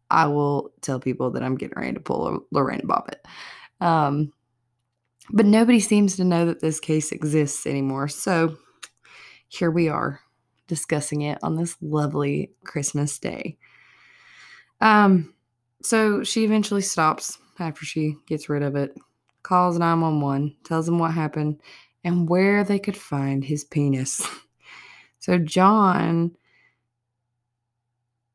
I 0.10 0.28
will 0.28 0.72
tell 0.82 1.00
people 1.00 1.32
that 1.32 1.44
I'm 1.44 1.56
getting 1.56 1.80
ready 1.80 1.94
to 1.94 2.00
pull 2.00 2.28
a 2.28 2.40
Lorena 2.52 2.84
Bobbitt. 2.84 3.20
Um, 3.86 4.34
but 5.32 5.46
nobody 5.46 5.80
seems 5.80 6.16
to 6.16 6.24
know 6.24 6.46
that 6.46 6.62
this 6.62 6.80
case 6.80 7.12
exists 7.12 7.68
anymore. 7.68 8.08
So 8.08 8.58
here 9.48 9.70
we 9.70 9.88
are 9.88 10.20
discussing 10.68 11.22
it 11.22 11.38
on 11.44 11.56
this 11.56 11.76
lovely 11.82 12.52
Christmas 12.64 13.18
day. 13.20 13.58
Um, 14.82 15.34
so 15.84 16.24
she 16.24 16.44
eventually 16.44 16.82
stops 16.82 17.38
after 17.60 17.86
she 17.86 18.16
gets 18.28 18.50
rid 18.50 18.64
of 18.64 18.76
it, 18.76 18.96
calls 19.44 19.78
911, 19.78 20.56
tells 20.64 20.86
them 20.86 21.00
what 21.00 21.14
happened, 21.14 21.60
and 22.04 22.30
where 22.30 22.64
they 22.64 22.80
could 22.80 22.98
find 22.98 23.44
his 23.44 23.64
penis. 23.64 24.26
so 25.20 25.38
John 25.38 26.32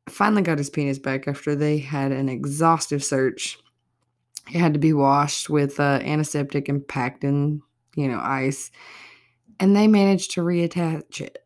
finally 0.08 0.42
got 0.42 0.58
his 0.58 0.70
penis 0.70 0.98
back 0.98 1.26
after 1.26 1.54
they 1.54 1.78
had 1.78 2.12
an 2.12 2.28
exhaustive 2.28 3.02
search 3.02 3.58
it 4.52 4.58
had 4.58 4.74
to 4.74 4.78
be 4.78 4.92
washed 4.92 5.48
with 5.48 5.80
uh, 5.80 6.00
antiseptic 6.02 6.68
and 6.68 6.86
packed 6.86 7.24
in, 7.24 7.62
you 7.96 8.08
know, 8.08 8.20
ice. 8.20 8.70
And 9.58 9.74
they 9.74 9.88
managed 9.88 10.32
to 10.32 10.42
reattach 10.42 11.20
it. 11.20 11.38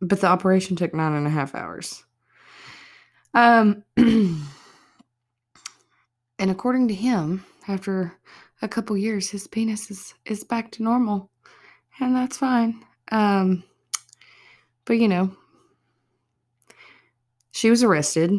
But 0.00 0.20
the 0.20 0.28
operation 0.28 0.76
took 0.76 0.94
nine 0.94 1.14
and 1.14 1.26
a 1.26 1.30
half 1.30 1.54
hours. 1.54 2.04
Um, 3.34 3.82
and 6.38 6.50
according 6.50 6.88
to 6.88 6.94
him, 6.94 7.44
after 7.66 8.16
a 8.62 8.68
couple 8.68 8.96
years, 8.96 9.28
his 9.28 9.46
penis 9.46 9.90
is, 9.90 10.14
is 10.24 10.44
back 10.44 10.70
to 10.72 10.82
normal. 10.82 11.30
And 12.00 12.14
that's 12.14 12.38
fine. 12.38 12.84
Um, 13.10 13.64
but, 14.84 14.98
you 14.98 15.08
know, 15.08 15.36
she 17.50 17.70
was 17.70 17.82
arrested 17.82 18.32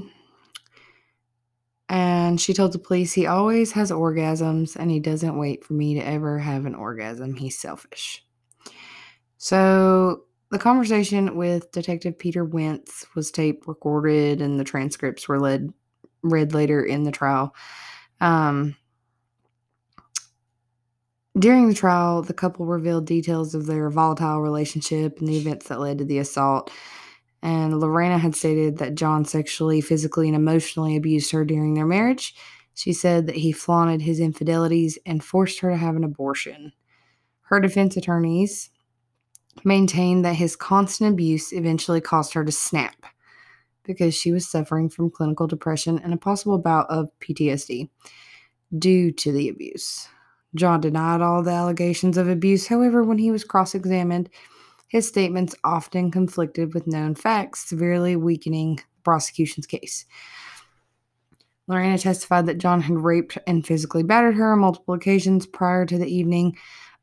and 1.89 2.39
she 2.39 2.53
told 2.53 2.71
the 2.71 2.79
police 2.79 3.13
he 3.13 3.25
always 3.25 3.71
has 3.73 3.91
orgasms 3.91 4.75
and 4.75 4.89
he 4.91 4.99
doesn't 4.99 5.37
wait 5.37 5.65
for 5.65 5.73
me 5.73 5.95
to 5.95 6.07
ever 6.07 6.39
have 6.39 6.65
an 6.65 6.75
orgasm. 6.75 7.35
He's 7.35 7.59
selfish. 7.59 8.23
So 9.37 10.23
the 10.51 10.59
conversation 10.59 11.35
with 11.35 11.71
Detective 11.71 12.17
Peter 12.17 12.45
Wentz 12.45 13.05
was 13.15 13.31
tape 13.31 13.67
recorded 13.67 14.41
and 14.41 14.59
the 14.59 14.63
transcripts 14.63 15.27
were 15.27 15.39
led, 15.39 15.73
read 16.21 16.53
later 16.53 16.83
in 16.83 17.03
the 17.03 17.11
trial. 17.11 17.55
Um, 18.21 18.75
during 21.37 21.69
the 21.69 21.75
trial, 21.75 22.21
the 22.21 22.33
couple 22.33 22.65
revealed 22.65 23.05
details 23.05 23.55
of 23.55 23.65
their 23.65 23.89
volatile 23.89 24.41
relationship 24.41 25.19
and 25.19 25.27
the 25.27 25.37
events 25.37 25.67
that 25.69 25.79
led 25.79 25.99
to 25.99 26.05
the 26.05 26.19
assault. 26.19 26.71
And 27.41 27.79
Lorena 27.79 28.17
had 28.17 28.35
stated 28.35 28.77
that 28.79 28.95
John 28.95 29.23
sexually, 29.23 29.79
physically, 29.79 30.27
and 30.27 30.35
emotionally 30.35 30.97
abused 30.97 31.31
her 31.31 31.45
during 31.45 31.73
their 31.73 31.85
marriage. 31.85 32.35
She 32.73 32.91
said 32.91 33.27
that 33.27 33.35
he 33.35 33.51
flaunted 33.51 34.01
his 34.01 34.19
infidelities 34.19 34.97
and 35.05 35.23
forced 35.23 35.59
her 35.59 35.69
to 35.69 35.77
have 35.77 35.95
an 35.95 36.03
abortion. 36.03 36.73
Her 37.41 37.59
defense 37.59 37.95
attorneys 37.95 38.69
maintained 39.63 40.25
that 40.25 40.35
his 40.35 40.55
constant 40.55 41.13
abuse 41.13 41.53
eventually 41.53 42.01
caused 42.01 42.33
her 42.33 42.43
to 42.43 42.51
snap 42.51 43.05
because 43.89 44.13
she 44.13 44.31
was 44.31 44.47
suffering 44.47 44.87
from 44.87 45.09
clinical 45.09 45.47
depression 45.47 45.97
and 46.03 46.13
a 46.13 46.17
possible 46.17 46.59
bout 46.59 46.85
of 46.91 47.09
PTSD 47.19 47.89
due 48.77 49.11
to 49.11 49.31
the 49.31 49.49
abuse. 49.49 50.07
John 50.53 50.79
denied 50.79 51.21
all 51.21 51.41
the 51.41 51.49
allegations 51.49 52.15
of 52.15 52.29
abuse. 52.29 52.67
However, 52.67 53.03
when 53.03 53.17
he 53.17 53.31
was 53.31 53.43
cross 53.43 53.73
examined, 53.73 54.29
his 54.89 55.07
statements 55.07 55.55
often 55.63 56.11
conflicted 56.11 56.75
with 56.75 56.85
known 56.85 57.15
facts, 57.15 57.67
severely 57.67 58.15
weakening 58.15 58.75
the 58.75 59.01
prosecution's 59.03 59.65
case. 59.65 60.05
Lorena 61.67 61.97
testified 61.97 62.45
that 62.45 62.59
John 62.59 62.81
had 62.81 62.99
raped 62.99 63.39
and 63.47 63.65
physically 63.65 64.03
battered 64.03 64.35
her 64.35 64.53
on 64.53 64.59
multiple 64.59 64.93
occasions 64.93 65.47
prior 65.47 65.87
to 65.87 65.97
the 65.97 66.13
evening 66.13 66.55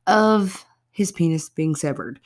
of 0.06 0.64
his 0.92 1.10
penis 1.10 1.48
being 1.48 1.74
severed. 1.74 2.20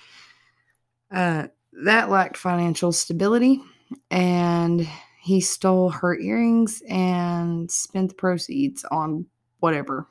Uh, 1.11 1.47
that 1.73 2.11
lacked 2.11 2.37
financial 2.37 2.93
stability, 2.93 3.62
and 4.11 4.89
he 5.23 5.41
stole 5.41 5.91
her 5.91 6.19
earrings 6.19 6.83
and 6.89 7.71
spent 7.71 8.09
the 8.09 8.15
proceeds 8.15 8.85
on 8.91 9.27
whatever 9.61 10.07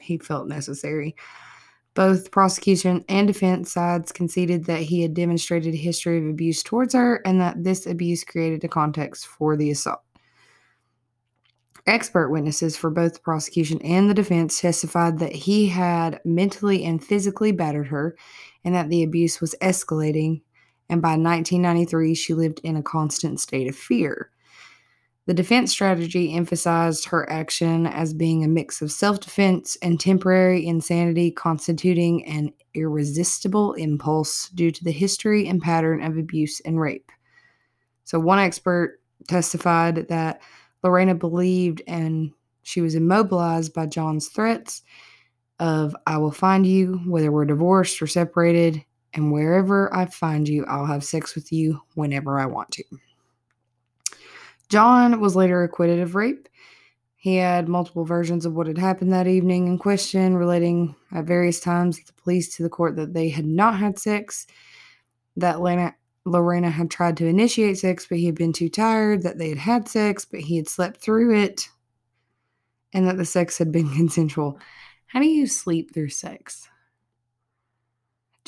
he 0.00 0.18
felt 0.18 0.48
necessary. 0.48 1.14
Both 1.94 2.30
prosecution 2.30 3.04
and 3.08 3.26
defense 3.26 3.72
sides 3.72 4.12
conceded 4.12 4.66
that 4.66 4.82
he 4.82 5.02
had 5.02 5.14
demonstrated 5.14 5.74
a 5.74 5.78
history 5.78 6.18
of 6.18 6.26
abuse 6.26 6.62
towards 6.62 6.94
her 6.94 7.20
and 7.24 7.40
that 7.40 7.64
this 7.64 7.86
abuse 7.86 8.22
created 8.22 8.62
a 8.62 8.68
context 8.68 9.26
for 9.26 9.56
the 9.56 9.70
assault. 9.70 10.00
Expert 11.86 12.28
witnesses 12.28 12.76
for 12.76 12.90
both 12.90 13.14
the 13.14 13.20
prosecution 13.20 13.80
and 13.82 14.10
the 14.10 14.14
defense 14.14 14.60
testified 14.60 15.18
that 15.18 15.32
he 15.32 15.66
had 15.66 16.20
mentally 16.24 16.84
and 16.84 17.02
physically 17.02 17.50
battered 17.50 17.88
her 17.88 18.16
and 18.62 18.74
that 18.74 18.90
the 18.90 19.02
abuse 19.02 19.40
was 19.40 19.54
escalating, 19.62 20.42
and 20.88 21.02
by 21.02 21.10
1993, 21.10 22.14
she 22.14 22.34
lived 22.34 22.60
in 22.64 22.76
a 22.76 22.82
constant 22.82 23.40
state 23.40 23.68
of 23.68 23.76
fear. 23.76 24.30
The 25.26 25.34
defense 25.34 25.70
strategy 25.70 26.32
emphasized 26.32 27.04
her 27.06 27.30
action 27.30 27.86
as 27.86 28.14
being 28.14 28.42
a 28.42 28.48
mix 28.48 28.80
of 28.80 28.90
self 28.90 29.20
defense 29.20 29.76
and 29.82 30.00
temporary 30.00 30.66
insanity, 30.66 31.30
constituting 31.30 32.24
an 32.24 32.52
irresistible 32.72 33.74
impulse 33.74 34.48
due 34.54 34.70
to 34.70 34.84
the 34.84 34.90
history 34.90 35.46
and 35.46 35.60
pattern 35.60 36.02
of 36.02 36.16
abuse 36.16 36.60
and 36.60 36.80
rape. 36.80 37.12
So, 38.04 38.18
one 38.18 38.38
expert 38.38 39.00
testified 39.28 40.08
that 40.08 40.40
Lorena 40.82 41.14
believed 41.14 41.82
and 41.86 42.32
she 42.62 42.80
was 42.80 42.94
immobilized 42.94 43.74
by 43.74 43.84
John's 43.84 44.28
threats 44.28 44.82
of, 45.58 45.94
I 46.06 46.16
will 46.16 46.32
find 46.32 46.66
you, 46.66 47.02
whether 47.06 47.30
we're 47.30 47.44
divorced 47.44 48.00
or 48.00 48.06
separated, 48.06 48.82
and 49.18 49.32
wherever 49.32 49.92
I 49.92 50.06
find 50.06 50.48
you, 50.48 50.64
I'll 50.66 50.86
have 50.86 51.02
sex 51.02 51.34
with 51.34 51.50
you 51.50 51.82
whenever 51.96 52.38
I 52.38 52.46
want 52.46 52.70
to. 52.70 52.84
John 54.68 55.18
was 55.18 55.34
later 55.34 55.64
acquitted 55.64 55.98
of 55.98 56.14
rape. 56.14 56.48
He 57.16 57.34
had 57.34 57.68
multiple 57.68 58.04
versions 58.04 58.46
of 58.46 58.54
what 58.54 58.68
had 58.68 58.78
happened 58.78 59.12
that 59.12 59.26
evening 59.26 59.66
in 59.66 59.76
question, 59.76 60.36
relating 60.36 60.94
at 61.10 61.24
various 61.24 61.58
times 61.58 61.98
the 61.98 62.12
police 62.12 62.54
to 62.54 62.62
the 62.62 62.68
court 62.68 62.94
that 62.94 63.12
they 63.12 63.28
had 63.28 63.44
not 63.44 63.76
had 63.76 63.98
sex, 63.98 64.46
that 65.36 65.60
Lena, 65.60 65.96
Lorena 66.24 66.70
had 66.70 66.88
tried 66.88 67.16
to 67.16 67.26
initiate 67.26 67.76
sex, 67.76 68.06
but 68.08 68.18
he 68.18 68.26
had 68.26 68.36
been 68.36 68.52
too 68.52 68.68
tired, 68.68 69.24
that 69.24 69.38
they 69.38 69.48
had 69.48 69.58
had 69.58 69.88
sex, 69.88 70.24
but 70.24 70.38
he 70.38 70.56
had 70.58 70.68
slept 70.68 71.00
through 71.00 71.36
it, 71.36 71.68
and 72.92 73.08
that 73.08 73.16
the 73.16 73.24
sex 73.24 73.58
had 73.58 73.72
been 73.72 73.90
consensual. 73.96 74.60
How 75.06 75.18
do 75.18 75.26
you 75.26 75.48
sleep 75.48 75.92
through 75.92 76.10
sex? 76.10 76.68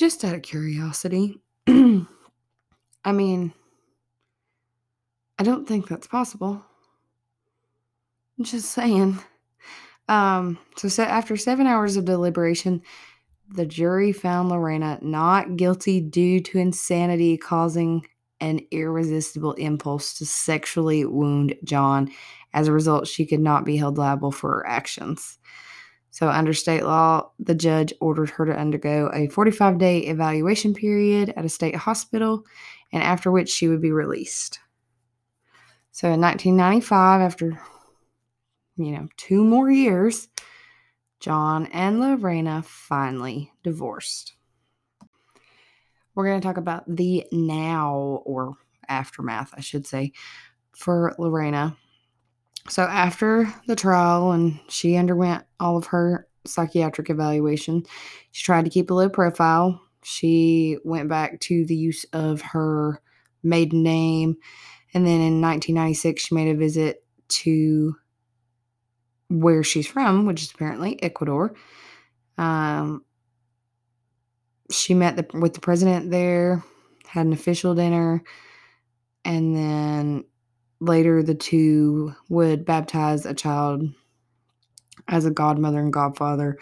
Just 0.01 0.25
out 0.25 0.35
of 0.35 0.41
curiosity. 0.41 1.43
I 1.69 3.13
mean, 3.13 3.53
I 5.39 5.43
don't 5.43 5.69
think 5.69 5.89
that's 5.89 6.07
possible. 6.07 6.65
I'm 8.39 8.45
just 8.47 8.71
saying. 8.71 9.19
Um, 10.09 10.59
so, 10.79 11.03
after 11.03 11.37
seven 11.37 11.67
hours 11.67 11.99
of 11.99 12.07
deliberation, 12.07 12.81
the 13.51 13.67
jury 13.67 14.13
found 14.13 14.49
Lorena 14.49 14.99
not 15.03 15.59
guilty 15.59 16.01
due 16.01 16.41
to 16.45 16.59
insanity 16.59 17.37
causing 17.37 18.07
an 18.41 18.61
irresistible 18.71 19.53
impulse 19.53 20.15
to 20.15 20.25
sexually 20.25 21.05
wound 21.05 21.57
John. 21.63 22.11
As 22.55 22.69
a 22.69 22.73
result, 22.73 23.07
she 23.07 23.27
could 23.27 23.41
not 23.41 23.67
be 23.67 23.77
held 23.77 23.99
liable 23.99 24.33
for 24.33 24.49
her 24.49 24.67
actions. 24.67 25.37
So, 26.13 26.29
under 26.29 26.53
state 26.53 26.83
law, 26.83 27.31
the 27.39 27.55
judge 27.55 27.95
ordered 28.01 28.31
her 28.31 28.45
to 28.47 28.59
undergo 28.59 29.11
a 29.15 29.29
45 29.29 29.79
day 29.79 29.99
evaluation 30.01 30.75
period 30.75 31.33
at 31.37 31.45
a 31.45 31.49
state 31.49 31.77
hospital, 31.77 32.45
and 32.93 33.03
after 33.03 33.31
which 33.31 33.49
she 33.49 33.69
would 33.69 33.81
be 33.81 33.93
released. 33.93 34.59
So 35.93 36.09
in 36.09 36.21
1995, 36.21 37.21
after, 37.21 37.61
you 38.77 38.93
know, 38.93 39.09
two 39.17 39.45
more 39.45 39.71
years, 39.71 40.29
John 41.19 41.67
and 41.67 42.01
Lorena 42.01 42.63
finally 42.63 43.53
divorced. 43.63 44.35
We're 46.15 46.27
going 46.27 46.41
to 46.41 46.47
talk 46.47 46.57
about 46.57 46.85
the 46.87 47.27
now 47.33 48.23
or 48.25 48.55
aftermath, 48.89 49.53
I 49.55 49.61
should 49.61 49.87
say, 49.87 50.13
for 50.73 51.15
Lorena. 51.19 51.77
So 52.69 52.83
after 52.83 53.53
the 53.67 53.77
trial 53.77 54.33
and 54.33 54.61
she 54.69 54.97
underwent 54.97 55.45
all 55.59 55.77
of 55.77 55.87
her 55.87 56.29
psychiatric 56.47 57.11
evaluation. 57.11 57.85
She 58.33 58.45
tried 58.45 58.65
to 58.65 58.71
keep 58.71 58.91
a 58.91 58.95
low 58.95 59.09
profile. 59.09 59.81
She 60.03 60.79
went 60.85 61.09
back 61.09 61.41
to 61.41 61.65
the 61.65 61.77
use 61.77 62.05
of 62.13 62.41
her 62.41 63.01
maiden 63.43 63.83
name. 63.83 64.37
And 64.95 65.07
then 65.07 65.21
in 65.21 65.41
1996, 65.41 66.23
she 66.23 66.35
made 66.35 66.49
a 66.49 66.59
visit 66.59 67.05
to 67.29 67.97
where 69.29 69.63
she's 69.63 69.87
from, 69.87 70.27
which 70.27 70.43
is 70.43 70.51
apparently 70.53 71.01
Ecuador. 71.03 71.55
Um, 72.37 73.05
she 74.71 74.95
met 74.95 75.17
the, 75.17 75.39
with 75.39 75.55
the 75.55 75.61
president 75.61 76.11
there, 76.11 76.65
had 77.07 77.27
an 77.27 77.33
official 77.33 77.75
dinner, 77.75 78.23
and 79.25 79.55
then 79.55 80.25
later 80.81 81.23
the 81.23 81.35
two 81.35 82.15
would 82.29 82.65
baptize 82.65 83.27
a 83.27 83.35
child 83.35 83.83
as 85.09 85.25
a 85.25 85.31
godmother 85.31 85.81
and 85.81 85.93
godfather. 85.93 86.59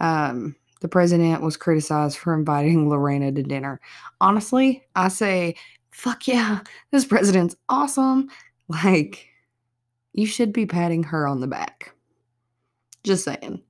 Um, 0.00 0.56
the 0.80 0.88
president 0.88 1.42
was 1.42 1.56
criticized 1.56 2.18
for 2.18 2.34
inviting 2.38 2.88
Lorena 2.88 3.32
to 3.32 3.42
dinner. 3.42 3.80
Honestly, 4.20 4.84
I 4.96 5.08
say, 5.08 5.54
fuck 5.90 6.26
yeah, 6.26 6.60
this 6.90 7.04
president's 7.04 7.56
awesome. 7.68 8.28
Like, 8.68 9.28
you 10.12 10.26
should 10.26 10.52
be 10.52 10.66
patting 10.66 11.04
her 11.04 11.26
on 11.26 11.40
the 11.40 11.46
back. 11.46 11.94
Just 13.04 13.24
saying. 13.24 13.62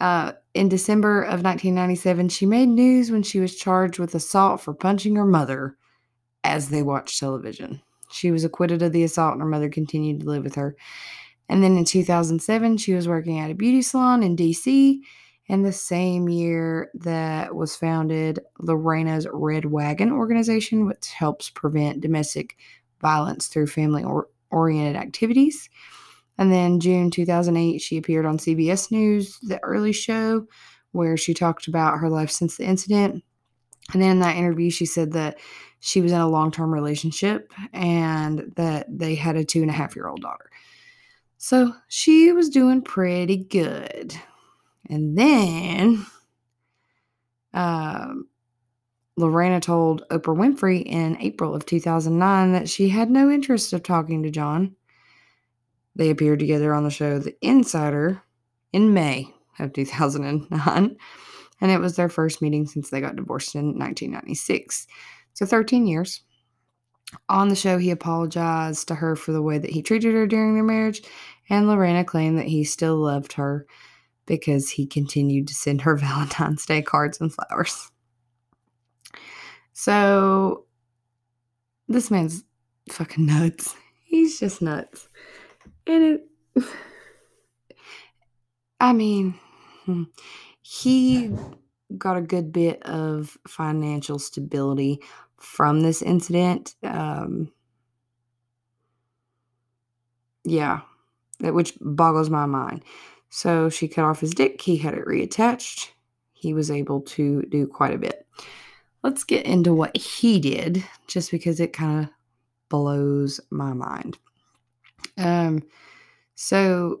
Uh, 0.00 0.32
in 0.54 0.68
December 0.68 1.22
of 1.22 1.42
1997, 1.42 2.28
she 2.28 2.46
made 2.46 2.68
news 2.68 3.10
when 3.10 3.22
she 3.22 3.40
was 3.40 3.56
charged 3.56 3.98
with 3.98 4.14
assault 4.14 4.60
for 4.60 4.72
punching 4.72 5.16
her 5.16 5.24
mother 5.24 5.76
as 6.44 6.68
they 6.68 6.82
watched 6.82 7.18
television. 7.18 7.82
She 8.10 8.30
was 8.30 8.44
acquitted 8.44 8.82
of 8.82 8.92
the 8.92 9.04
assault, 9.04 9.32
and 9.32 9.42
her 9.42 9.48
mother 9.48 9.68
continued 9.68 10.20
to 10.20 10.26
live 10.26 10.44
with 10.44 10.54
her. 10.54 10.76
And 11.48 11.62
then 11.62 11.76
in 11.76 11.84
2007, 11.84 12.76
she 12.76 12.94
was 12.94 13.08
working 13.08 13.38
at 13.38 13.50
a 13.50 13.54
beauty 13.54 13.82
salon 13.82 14.22
in 14.22 14.36
DC. 14.36 14.98
And 15.50 15.64
the 15.64 15.72
same 15.72 16.28
year 16.28 16.90
that 16.94 17.54
was 17.54 17.74
founded 17.74 18.40
Lorena's 18.60 19.26
Red 19.32 19.64
Wagon 19.64 20.12
organization, 20.12 20.86
which 20.86 21.08
helps 21.08 21.48
prevent 21.48 22.02
domestic 22.02 22.56
violence 23.00 23.46
through 23.46 23.68
family 23.68 24.04
oriented 24.50 24.96
activities. 24.96 25.70
And 26.36 26.52
then 26.52 26.80
June 26.80 27.10
2008, 27.10 27.80
she 27.80 27.96
appeared 27.96 28.26
on 28.26 28.36
CBS 28.36 28.92
News, 28.92 29.38
The 29.40 29.58
Early 29.64 29.92
Show, 29.92 30.46
where 30.92 31.16
she 31.16 31.32
talked 31.32 31.66
about 31.66 31.98
her 31.98 32.10
life 32.10 32.30
since 32.30 32.56
the 32.56 32.64
incident. 32.64 33.24
And 33.92 34.02
then 34.02 34.10
in 34.10 34.20
that 34.20 34.36
interview, 34.36 34.70
she 34.70 34.84
said 34.84 35.12
that 35.12 35.38
she 35.80 36.00
was 36.00 36.12
in 36.12 36.20
a 36.20 36.28
long 36.28 36.50
term 36.50 36.72
relationship 36.72 37.52
and 37.72 38.52
that 38.56 38.86
they 38.88 39.14
had 39.14 39.36
a 39.36 39.44
two 39.44 39.60
and 39.60 39.70
a 39.70 39.74
half 39.74 39.94
year 39.96 40.08
old 40.08 40.20
daughter. 40.20 40.50
So 41.38 41.72
she 41.86 42.32
was 42.32 42.48
doing 42.48 42.82
pretty 42.82 43.36
good. 43.36 44.14
And 44.90 45.16
then 45.16 46.04
um, 47.54 48.28
Lorena 49.16 49.60
told 49.60 50.04
Oprah 50.10 50.36
Winfrey 50.36 50.82
in 50.84 51.16
April 51.20 51.54
of 51.54 51.66
2009 51.66 52.52
that 52.52 52.68
she 52.68 52.88
had 52.88 53.10
no 53.10 53.30
interest 53.30 53.72
of 53.72 53.82
talking 53.82 54.22
to 54.22 54.30
John. 54.30 54.74
They 55.96 56.10
appeared 56.10 56.38
together 56.38 56.72
on 56.72 56.84
the 56.84 56.90
show 56.90 57.18
The 57.18 57.36
Insider 57.42 58.22
in 58.72 58.94
May 58.94 59.32
of 59.58 59.72
2009, 59.72 60.96
and 61.60 61.70
it 61.70 61.80
was 61.80 61.96
their 61.96 62.08
first 62.08 62.40
meeting 62.40 62.66
since 62.66 62.90
they 62.90 63.00
got 63.00 63.16
divorced 63.16 63.56
in 63.56 63.76
1996. 63.76 64.86
So 65.38 65.46
13 65.46 65.86
years. 65.86 66.24
On 67.28 67.46
the 67.46 67.54
show, 67.54 67.78
he 67.78 67.92
apologized 67.92 68.88
to 68.88 68.96
her 68.96 69.14
for 69.14 69.30
the 69.30 69.40
way 69.40 69.56
that 69.56 69.70
he 69.70 69.82
treated 69.82 70.12
her 70.12 70.26
during 70.26 70.54
their 70.54 70.64
marriage, 70.64 71.00
and 71.48 71.68
Lorena 71.68 72.04
claimed 72.04 72.38
that 72.38 72.48
he 72.48 72.64
still 72.64 72.96
loved 72.96 73.34
her 73.34 73.64
because 74.26 74.68
he 74.68 74.84
continued 74.84 75.46
to 75.46 75.54
send 75.54 75.82
her 75.82 75.94
Valentine's 75.96 76.66
Day 76.66 76.82
cards 76.82 77.20
and 77.20 77.32
flowers. 77.32 77.88
So, 79.74 80.64
this 81.86 82.10
man's 82.10 82.42
fucking 82.90 83.24
nuts. 83.24 83.76
He's 84.06 84.40
just 84.40 84.60
nuts. 84.60 85.08
And 85.86 86.02
it, 86.56 86.66
I 88.80 88.92
mean, 88.92 89.38
hmm, 89.84 90.02
he 90.62 91.32
got 91.96 92.16
a 92.16 92.22
good 92.22 92.52
bit 92.52 92.82
of 92.82 93.38
financial 93.46 94.18
stability 94.18 95.00
from 95.38 95.80
this 95.80 96.02
incident. 96.02 96.74
Um, 96.82 97.52
yeah, 100.44 100.80
which 101.40 101.74
boggles 101.80 102.30
my 102.30 102.46
mind. 102.46 102.82
So 103.30 103.68
she 103.68 103.88
cut 103.88 104.04
off 104.04 104.20
his 104.20 104.30
dick, 104.30 104.60
he 104.62 104.78
had 104.78 104.94
it 104.94 105.04
reattached. 105.04 105.90
He 106.32 106.54
was 106.54 106.70
able 106.70 107.00
to 107.02 107.42
do 107.42 107.66
quite 107.66 107.94
a 107.94 107.98
bit. 107.98 108.26
Let's 109.02 109.24
get 109.24 109.44
into 109.44 109.72
what 109.72 109.96
he 109.96 110.40
did, 110.40 110.84
just 111.06 111.30
because 111.30 111.60
it 111.60 111.72
kind 111.72 112.04
of 112.04 112.10
blows 112.68 113.40
my 113.50 113.72
mind. 113.72 114.18
Um, 115.16 115.62
so 116.34 117.00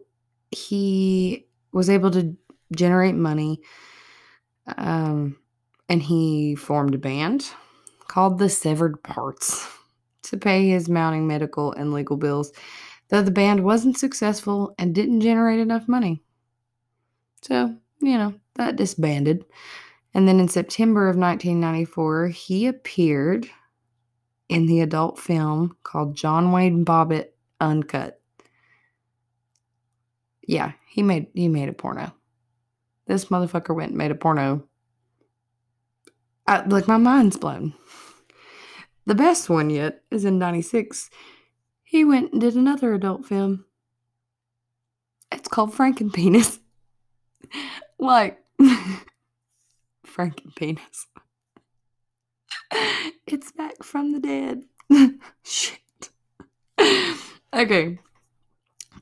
he 0.50 1.46
was 1.72 1.88
able 1.88 2.10
to 2.12 2.36
generate 2.74 3.14
money, 3.14 3.60
um, 4.76 5.36
and 5.88 6.02
he 6.02 6.54
formed 6.54 6.94
a 6.94 6.98
band 6.98 7.50
called 8.08 8.38
the 8.38 8.48
Severed 8.48 9.02
Parts 9.02 9.68
to 10.24 10.36
pay 10.36 10.68
his 10.68 10.88
mounting 10.88 11.26
medical 11.26 11.72
and 11.72 11.92
legal 11.92 12.16
bills, 12.16 12.52
though 13.08 13.22
the 13.22 13.30
band 13.30 13.64
wasn't 13.64 13.96
successful 13.96 14.74
and 14.78 14.94
didn't 14.94 15.20
generate 15.20 15.60
enough 15.60 15.86
money. 15.86 16.22
So, 17.42 17.76
you 18.00 18.18
know, 18.18 18.34
that 18.56 18.76
disbanded. 18.76 19.44
And 20.14 20.26
then 20.26 20.40
in 20.40 20.48
September 20.48 21.08
of 21.08 21.16
1994, 21.16 22.28
he 22.28 22.66
appeared 22.66 23.48
in 24.48 24.66
the 24.66 24.80
adult 24.80 25.18
film 25.18 25.76
called 25.82 26.16
John 26.16 26.52
Wayne 26.52 26.84
Bobbitt 26.84 27.28
Uncut. 27.60 28.20
Yeah, 30.46 30.72
he 30.88 31.02
made 31.02 31.26
he 31.34 31.48
made 31.48 31.68
a 31.68 31.74
porno. 31.74 32.12
This 33.06 33.26
motherfucker 33.26 33.74
went 33.74 33.90
and 33.90 33.98
made 33.98 34.10
a 34.10 34.14
porno. 34.14 34.67
I, 36.48 36.64
like 36.64 36.88
my 36.88 36.96
mind's 36.96 37.36
blown. 37.36 37.74
The 39.04 39.14
best 39.14 39.50
one 39.50 39.68
yet 39.68 40.02
is 40.10 40.24
in 40.24 40.38
96. 40.38 41.10
He 41.84 42.04
went 42.04 42.32
and 42.32 42.40
did 42.40 42.54
another 42.54 42.94
adult 42.94 43.26
film. 43.26 43.66
It's 45.30 45.48
called 45.48 45.74
Frankenpenis. 45.74 46.58
like 47.98 48.42
Frankenpenis. 50.06 51.04
it's 53.26 53.52
back 53.52 53.82
from 53.82 54.12
the 54.12 54.20
dead. 54.20 54.64
Shit. 55.44 56.08
okay. 57.52 57.98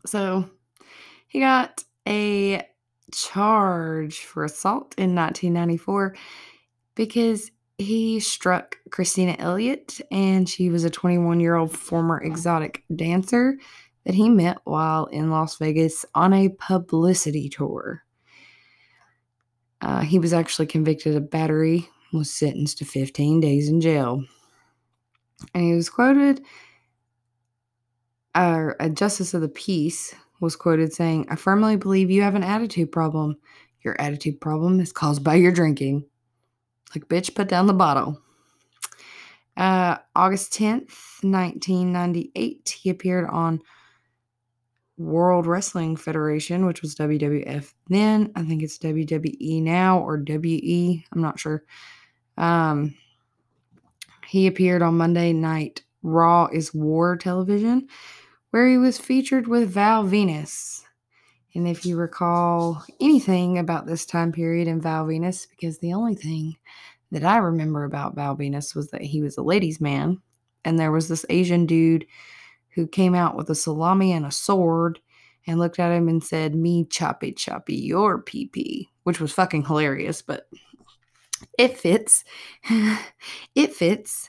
So 0.04 0.50
he 1.28 1.38
got 1.38 1.84
a 2.08 2.66
charge 3.12 4.18
for 4.18 4.42
assault 4.42 4.96
in 4.98 5.14
1994 5.14 6.16
because 6.96 7.52
he 7.78 8.18
struck 8.18 8.78
Christina 8.90 9.36
Elliott, 9.38 10.00
and 10.10 10.48
she 10.48 10.70
was 10.70 10.82
a 10.82 10.90
21 10.90 11.38
year 11.38 11.54
old 11.54 11.70
former 11.70 12.20
exotic 12.20 12.82
dancer 12.94 13.56
that 14.04 14.14
he 14.14 14.28
met 14.28 14.58
while 14.64 15.06
in 15.06 15.30
Las 15.30 15.56
Vegas 15.58 16.04
on 16.14 16.32
a 16.32 16.48
publicity 16.48 17.48
tour. 17.48 18.02
Uh, 19.82 20.00
he 20.00 20.18
was 20.18 20.32
actually 20.32 20.66
convicted 20.66 21.14
of 21.14 21.30
battery, 21.30 21.88
was 22.12 22.30
sentenced 22.32 22.78
to 22.78 22.84
15 22.84 23.40
days 23.40 23.68
in 23.68 23.80
jail. 23.80 24.24
And 25.54 25.64
he 25.64 25.74
was 25.74 25.90
quoted, 25.90 26.40
uh, 28.34 28.70
a 28.80 28.88
justice 28.88 29.34
of 29.34 29.42
the 29.42 29.48
peace 29.48 30.14
was 30.40 30.56
quoted 30.56 30.92
saying, 30.92 31.26
I 31.28 31.36
firmly 31.36 31.76
believe 31.76 32.10
you 32.10 32.22
have 32.22 32.34
an 32.34 32.42
attitude 32.42 32.90
problem. 32.90 33.36
Your 33.82 34.00
attitude 34.00 34.40
problem 34.40 34.80
is 34.80 34.92
caused 34.92 35.22
by 35.22 35.34
your 35.34 35.52
drinking. 35.52 36.06
Like, 36.94 37.08
bitch, 37.08 37.34
put 37.34 37.48
down 37.48 37.66
the 37.66 37.74
bottle. 37.74 38.20
Uh, 39.56 39.96
August 40.14 40.52
10th, 40.52 41.22
1998, 41.22 42.78
he 42.80 42.90
appeared 42.90 43.28
on 43.30 43.60
World 44.98 45.46
Wrestling 45.46 45.96
Federation, 45.96 46.66
which 46.66 46.82
was 46.82 46.94
WWF 46.94 47.72
then. 47.88 48.32
I 48.34 48.42
think 48.42 48.62
it's 48.62 48.78
WWE 48.78 49.62
now 49.62 49.98
or 50.00 50.22
WE. 50.26 51.04
I'm 51.12 51.20
not 51.20 51.38
sure. 51.38 51.64
Um, 52.38 52.94
he 54.26 54.46
appeared 54.46 54.82
on 54.82 54.96
Monday 54.96 55.32
Night 55.32 55.82
Raw 56.02 56.48
is 56.52 56.72
War 56.74 57.16
television, 57.16 57.88
where 58.50 58.68
he 58.68 58.78
was 58.78 58.98
featured 58.98 59.48
with 59.48 59.70
Val 59.70 60.04
Venis. 60.04 60.82
And 61.56 61.66
if 61.66 61.86
you 61.86 61.96
recall 61.96 62.84
anything 63.00 63.56
about 63.56 63.86
this 63.86 64.04
time 64.04 64.30
period 64.30 64.68
in 64.68 64.78
Val 64.78 65.06
Venis, 65.06 65.48
because 65.48 65.78
the 65.78 65.94
only 65.94 66.14
thing 66.14 66.54
that 67.10 67.24
I 67.24 67.38
remember 67.38 67.84
about 67.84 68.14
Val 68.14 68.36
Venis 68.36 68.74
was 68.74 68.90
that 68.90 69.00
he 69.00 69.22
was 69.22 69.38
a 69.38 69.42
ladies' 69.42 69.80
man, 69.80 70.20
and 70.66 70.78
there 70.78 70.92
was 70.92 71.08
this 71.08 71.24
Asian 71.30 71.64
dude 71.64 72.04
who 72.74 72.86
came 72.86 73.14
out 73.14 73.36
with 73.36 73.48
a 73.48 73.54
salami 73.54 74.12
and 74.12 74.26
a 74.26 74.30
sword, 74.30 75.00
and 75.46 75.58
looked 75.58 75.78
at 75.78 75.92
him 75.92 76.08
and 76.08 76.22
said, 76.22 76.54
Me 76.54 76.84
choppy 76.84 77.32
choppy 77.32 77.76
your 77.76 78.20
pee 78.20 78.48
pee, 78.48 78.90
which 79.04 79.18
was 79.18 79.32
fucking 79.32 79.64
hilarious, 79.64 80.20
but 80.20 80.50
it 81.58 81.78
fits. 81.78 82.22
it 83.54 83.72
fits. 83.72 84.28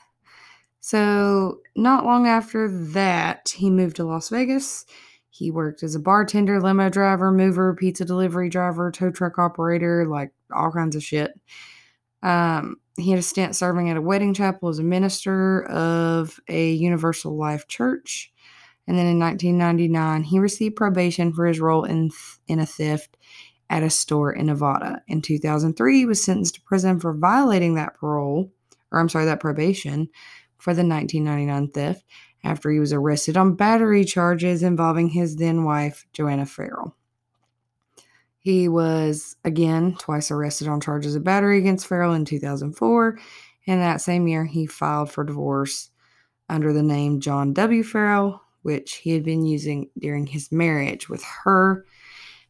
So, 0.80 1.60
not 1.76 2.06
long 2.06 2.26
after 2.26 2.70
that, 2.94 3.50
he 3.50 3.70
moved 3.70 3.98
to 3.98 4.06
Las 4.06 4.30
Vegas. 4.30 4.86
He 5.38 5.52
worked 5.52 5.84
as 5.84 5.94
a 5.94 6.00
bartender, 6.00 6.60
limo 6.60 6.90
driver, 6.90 7.32
mover, 7.32 7.76
pizza 7.76 8.04
delivery 8.06 8.50
driver, 8.50 8.92
tow 8.92 9.12
truck 9.12 9.38
operator, 9.38 10.06
like 10.08 10.32
all 10.54 10.72
kinds 10.72 10.96
of 10.96 11.04
shit. 11.04 11.32
Um, 12.24 12.78
he 12.98 13.12
had 13.12 13.20
a 13.20 13.24
stint 13.24 13.56
serving 13.56 13.90
at 13.90 13.98
a 13.98 14.02
wedding 14.02 14.34
chapel 14.34 14.70
as 14.70 14.80
a 14.80 14.84
minister 14.84 15.64
of 15.66 16.40
a 16.48 16.72
Universal 16.72 17.38
Life 17.38 17.68
Church. 17.68 18.34
And 18.88 18.98
then 18.98 19.06
in 19.06 19.20
1999, 19.20 20.24
he 20.24 20.40
received 20.40 20.76
probation 20.76 21.34
for 21.34 21.46
his 21.46 21.60
role 21.60 21.84
in, 21.84 22.10
in 22.48 22.60
a 22.60 22.66
theft 22.66 23.18
at 23.70 23.84
a 23.84 23.90
store 23.90 24.32
in 24.32 24.48
Nevada. 24.48 25.02
In 25.08 25.22
2003, 25.22 25.98
he 25.98 26.06
was 26.06 26.24
sentenced 26.24 26.56
to 26.56 26.62
prison 26.62 27.00
for 27.00 27.14
violating 27.14 27.76
that 27.76 27.96
parole, 27.96 28.52
or 28.92 29.00
I'm 29.00 29.10
sorry, 29.10 29.26
that 29.26 29.42
probation 29.42 30.10
for 30.58 30.74
the 30.74 30.84
1999 30.84 31.72
theft 31.72 32.04
after 32.48 32.72
he 32.72 32.80
was 32.80 32.94
arrested 32.94 33.36
on 33.36 33.56
battery 33.56 34.06
charges 34.06 34.64
involving 34.64 35.10
his 35.10 35.36
then 35.36 35.66
wife, 35.66 36.06
Joanna 36.14 36.46
Farrell. 36.46 36.96
He 38.40 38.70
was 38.70 39.36
again 39.44 39.96
twice 40.00 40.32
arrested 40.32 40.70
on 40.70 40.80
charges 40.80 41.16
of 41.16 41.26
battery 41.26 41.58
against 41.58 41.86
Farrell 41.86 42.14
in 42.14 42.24
2004, 42.24 43.20
and 43.68 43.82
that 43.82 44.00
same 44.00 44.30
year 44.30 44.46
he 44.46 44.66
filed 44.66 45.12
for 45.12 45.26
divorce 45.26 45.90
under 46.48 46.72
the 46.72 46.84
name 46.84 47.20
John 47.20 47.52
W. 47.52 47.84
Farrell, 47.84 48.42
which 48.62 48.96
he 48.96 49.12
had 49.12 49.26
been 49.26 49.46
using 49.46 49.90
during 50.00 50.26
his 50.26 50.50
marriage 50.50 51.10
with 51.10 51.24
her. 51.44 51.86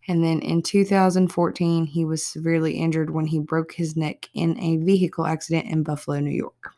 And 0.08 0.24
then 0.24 0.42
in 0.42 0.62
2014, 0.62 1.88
he 1.88 2.06
was 2.06 2.26
severely 2.26 2.74
injured 2.74 3.10
when 3.10 3.26
he 3.26 3.40
broke 3.40 3.74
his 3.74 3.98
neck 3.98 4.30
in 4.36 4.60
a 4.60 4.78
vehicle 4.78 5.26
accident 5.26 5.66
in 5.66 5.82
Buffalo, 5.82 6.20
New 6.20 6.30
York. 6.30 6.77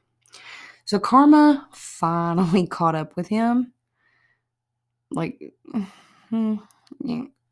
So 0.89 0.97
karma 0.97 1.67
finally 1.71 2.65
caught 2.67 2.95
up 2.95 3.15
with 3.15 3.28
him. 3.28 3.73
Like, 5.12 5.54
hmm, 6.32 6.56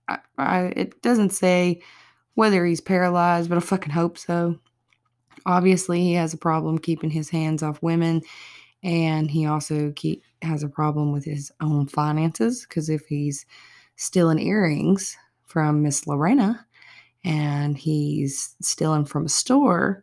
I, 0.08 0.18
I, 0.40 0.60
it 0.76 1.04
doesn't 1.04 1.30
say 1.30 1.84
whether 2.34 2.66
he's 2.66 2.82
paralyzed, 2.82 3.48
but 3.48 3.60
I 3.60 3.62
fucking 3.62 3.94
hope 3.94 4.18
so. 4.18 4.58
Obviously, 5.46 6.02
he 6.02 6.14
has 6.14 6.34
a 6.34 6.38
problem 6.38 6.80
keeping 6.80 7.12
his 7.12 7.30
hands 7.30 7.62
off 7.62 7.84
women 7.84 8.24
and 8.82 9.30
he 9.30 9.46
also 9.46 9.94
keep, 9.96 10.24
has 10.42 10.64
a 10.64 10.68
problem 10.68 11.12
with 11.12 11.24
his 11.24 11.52
own 11.62 11.86
finances 11.86 12.66
because 12.68 12.90
if 12.90 13.06
he's 13.06 13.46
stealing 13.98 14.40
earrings 14.40 15.16
from 15.46 15.84
Miss 15.84 16.08
Lorena 16.08 16.66
and 17.24 17.78
he's 17.78 18.56
stealing 18.64 19.06
from 19.06 19.28
a 19.28 19.30
store, 19.30 20.02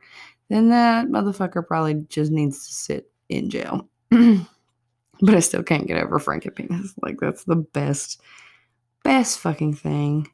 then 0.50 0.68
that 0.68 1.08
motherfucker 1.08 1.66
probably 1.66 1.94
just 2.08 2.30
needs 2.30 2.68
to 2.68 2.72
sit 2.72 3.10
in 3.36 3.50
jail. 3.50 3.88
but 4.10 5.34
I 5.34 5.40
still 5.40 5.62
can't 5.62 5.86
get 5.86 6.02
over 6.02 6.18
Frankie 6.18 6.50
Penis. 6.50 6.94
Like 7.02 7.18
that's 7.20 7.44
the 7.44 7.56
best, 7.56 8.20
best 9.02 9.38
fucking 9.38 9.74
thing 9.74 10.28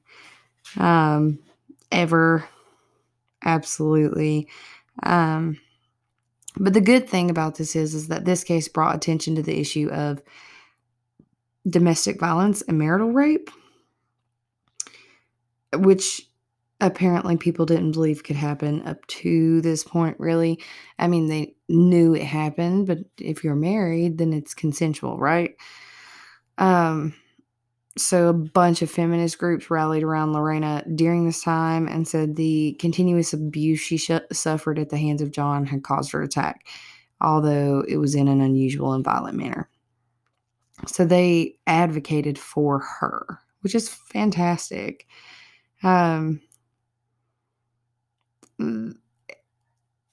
um, 0.79 1.39
ever. 1.91 2.49
Absolutely. 3.45 4.49
Um, 5.03 5.59
but 6.57 6.75
the 6.75 6.81
good 6.81 7.09
thing 7.09 7.31
about 7.31 7.57
this 7.57 7.77
is, 7.77 7.95
is 7.95 8.09
that 8.09 8.25
this 8.25 8.45
case 8.45 8.69
brought 8.69 8.97
attention 8.97 9.35
to 9.37 9.43
the 9.43 9.59
issue 9.59 9.89
of 9.91 10.23
domestic 11.69 12.19
violence 12.19 12.63
and 12.63 12.79
marital 12.79 13.13
rape, 13.13 13.51
which 15.75 16.30
apparently 16.81 17.37
people 17.37 17.67
didn't 17.67 17.93
believe 17.93 18.25
could 18.25 18.37
happen 18.37 18.87
up 18.87 19.07
to 19.07 19.61
this 19.61 19.85
point, 19.85 20.17
really. 20.19 20.63
I 20.99 21.09
mean, 21.09 21.27
they 21.27 21.55
knew 21.69 22.15
it 22.15 22.23
happened, 22.23 22.87
but 22.87 22.99
if 23.19 23.45
you're 23.45 23.55
married, 23.55 24.19
then 24.19 24.33
it's 24.33 24.55
consensual, 24.55 25.19
right? 25.19 25.57
Um, 26.59 27.15
so 27.99 28.29
a 28.29 28.33
bunch 28.33 28.83
of 28.83 28.91
feminist 28.91 29.39
groups 29.39 29.71
rallied 29.71 30.03
around 30.03 30.33
Lorena 30.33 30.85
during 30.95 31.27
this 31.27 31.43
time 31.43 31.89
and 31.89 32.07
said 32.07 32.37
the 32.37 32.77
continuous 32.79 33.33
abuse 33.33 33.81
she 33.81 33.99
sh- 33.99 34.13
suffered 34.33 34.79
at 34.79 34.91
the 34.91 34.97
hands 34.97 35.21
of 35.21 35.33
John 35.33 35.67
had 35.67 35.83
caused 35.83 36.13
her 36.13 36.23
attack, 36.23 36.67
although 37.21 37.85
it 37.89 37.97
was 37.97 38.15
in 38.15 38.29
an 38.29 38.41
unusual 38.41 38.93
and 38.93 39.05
violent 39.05 39.37
manner. 39.37 39.69
So 40.87 41.05
they 41.05 41.57
advocated 41.67 42.39
for 42.39 42.79
her, 42.79 43.39
which 43.61 43.75
is 43.75 43.89
fantastic. 43.89 45.07
Um, 45.83 46.41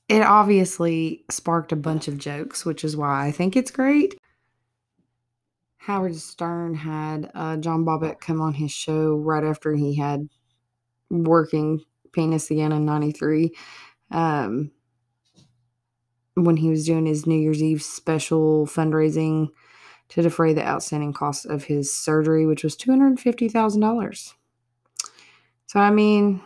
it 0.10 0.22
obviously 0.22 1.26
sparked 1.30 1.72
a 1.72 1.76
bunch 1.76 2.08
of 2.08 2.18
jokes, 2.18 2.66
which 2.66 2.84
is 2.84 2.96
why 2.96 3.28
I 3.28 3.32
think 3.32 3.56
it's 3.56 3.72
great. 3.72 4.18
Howard 5.78 6.16
Stern 6.16 6.76
had 6.76 7.32
uh, 7.34 7.58
John 7.58 7.86
Bobbitt 7.86 8.20
come 8.20 8.42
on 8.42 8.54
his 8.54 8.72
show 8.72 9.16
right 9.16 9.44
after 9.44 9.74
he 9.74 9.96
had 9.96 10.28
working 11.10 11.82
penis 12.12 12.52
again 12.52 12.72
in 12.72 12.86
93 12.86 13.52
um, 14.12 14.72
when 16.36 16.58
he 16.58 16.70
was 16.70 16.86
doing 16.86 17.06
his 17.06 17.26
New 17.26 17.40
Year's 17.40 17.64
Eve 17.64 17.82
special 17.82 18.66
fundraising 18.66 19.48
to 20.10 20.22
defray 20.22 20.54
the 20.54 20.66
outstanding 20.66 21.14
costs 21.14 21.46
of 21.46 21.66
his 21.66 21.96
surgery, 21.96 22.46
which 22.46 22.64
was 22.64 22.78
$250,000. 22.78 24.34
So, 25.68 25.80
I 25.80 25.90
mean, 25.90 26.42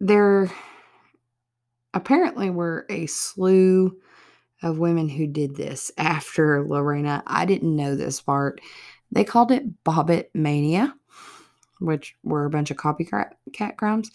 there 0.00 0.50
apparently 1.94 2.50
were 2.50 2.86
a 2.88 3.06
slew 3.06 3.96
of 4.62 4.78
women 4.78 5.08
who 5.08 5.26
did 5.26 5.56
this 5.56 5.90
after 5.96 6.64
Lorena. 6.64 7.22
I 7.26 7.44
didn't 7.44 7.74
know 7.74 7.94
this 7.94 8.20
part. 8.20 8.60
They 9.10 9.24
called 9.24 9.50
it 9.50 9.84
Bobbitt 9.84 10.26
Mania, 10.34 10.94
which 11.80 12.16
were 12.22 12.44
a 12.44 12.50
bunch 12.50 12.70
of 12.70 12.76
copycat 12.76 13.76
crimes. 13.76 14.10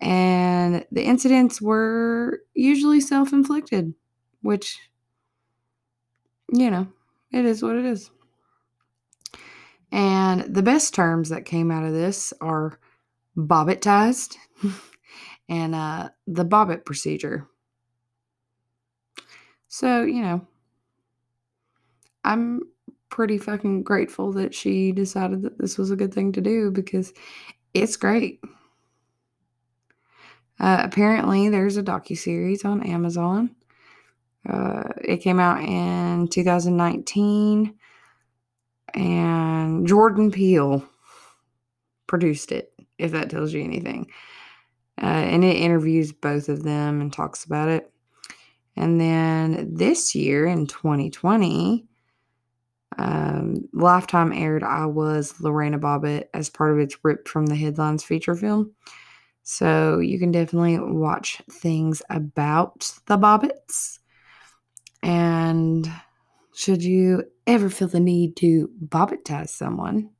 And 0.00 0.84
the 0.92 1.04
incidents 1.04 1.60
were 1.60 2.42
usually 2.54 3.00
self 3.00 3.32
inflicted, 3.32 3.94
which, 4.42 4.78
you 6.52 6.70
know, 6.70 6.88
it 7.32 7.44
is 7.44 7.62
what 7.62 7.76
it 7.76 7.84
is. 7.84 8.10
And 9.92 10.42
the 10.42 10.62
best 10.62 10.94
terms 10.94 11.28
that 11.28 11.44
came 11.44 11.70
out 11.70 11.84
of 11.84 11.92
this 11.92 12.32
are 12.40 12.78
bobbittized 13.36 14.36
and 15.48 15.74
uh, 15.74 16.10
the 16.26 16.44
Bobbitt 16.44 16.84
procedure. 16.84 17.46
So, 19.68 20.02
you 20.02 20.22
know, 20.22 20.46
I'm 22.24 22.62
pretty 23.08 23.38
fucking 23.38 23.82
grateful 23.82 24.32
that 24.32 24.54
she 24.54 24.92
decided 24.92 25.42
that 25.42 25.58
this 25.58 25.78
was 25.78 25.90
a 25.90 25.96
good 25.96 26.12
thing 26.12 26.32
to 26.32 26.40
do 26.40 26.70
because 26.70 27.12
it's 27.74 27.96
great. 27.96 28.40
Uh, 30.58 30.80
apparently, 30.80 31.48
there's 31.48 31.76
a 31.76 31.82
docu 31.82 32.16
series 32.16 32.64
on 32.64 32.82
Amazon. 32.82 33.54
Uh, 34.48 34.84
it 35.02 35.18
came 35.18 35.38
out 35.38 35.62
in 35.62 36.28
2019, 36.28 37.74
and 38.94 39.86
Jordan 39.86 40.30
Peele 40.30 40.88
produced 42.06 42.52
it. 42.52 42.72
If 42.98 43.12
that 43.12 43.28
tells 43.28 43.52
you 43.52 43.62
anything, 43.62 44.10
uh, 45.02 45.06
and 45.06 45.44
it 45.44 45.56
interviews 45.56 46.12
both 46.12 46.48
of 46.48 46.62
them 46.62 47.00
and 47.00 47.12
talks 47.12 47.44
about 47.44 47.68
it. 47.68 47.90
And 48.76 49.00
then 49.00 49.74
this 49.74 50.14
year 50.14 50.46
in 50.46 50.66
2020, 50.66 51.86
um, 52.98 53.68
Lifetime 53.72 54.32
aired 54.32 54.62
I 54.62 54.86
Was 54.86 55.40
Lorena 55.40 55.78
Bobbitt 55.78 56.28
as 56.34 56.50
part 56.50 56.72
of 56.72 56.78
its 56.78 56.96
Ripped 57.02 57.28
from 57.28 57.46
the 57.46 57.56
Headlines 57.56 58.04
feature 58.04 58.34
film. 58.34 58.72
So 59.42 60.00
you 60.00 60.18
can 60.18 60.32
definitely 60.32 60.78
watch 60.78 61.40
things 61.50 62.02
about 62.10 62.90
the 63.06 63.16
Bobbitts. 63.16 63.98
And 65.02 65.90
should 66.54 66.82
you 66.82 67.22
ever 67.46 67.70
feel 67.70 67.88
the 67.88 68.00
need 68.00 68.36
to 68.36 68.68
bobbittize 68.84 69.50
someone, 69.50 70.10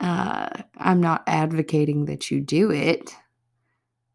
uh, 0.00 0.48
I'm 0.78 1.00
not 1.00 1.24
advocating 1.26 2.06
that 2.06 2.30
you 2.30 2.40
do 2.40 2.70
it, 2.70 3.14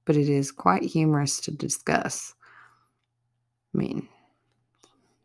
but 0.10 0.18
it 0.18 0.28
is 0.28 0.52
quite 0.52 0.82
humorous 0.82 1.40
to 1.40 1.52
discuss. 1.52 2.34
I 3.76 3.78
mean, 3.78 4.10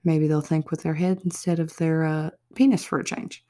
maybe 0.05 0.29
they'll 0.29 0.43
think 0.43 0.71
with 0.71 0.83
their 0.83 0.93
head 0.93 1.23
instead 1.25 1.59
of 1.59 1.75
their 1.79 2.05
uh, 2.05 2.31
penis 2.55 2.85
for 2.85 2.99
a 2.99 3.05
change. 3.05 3.43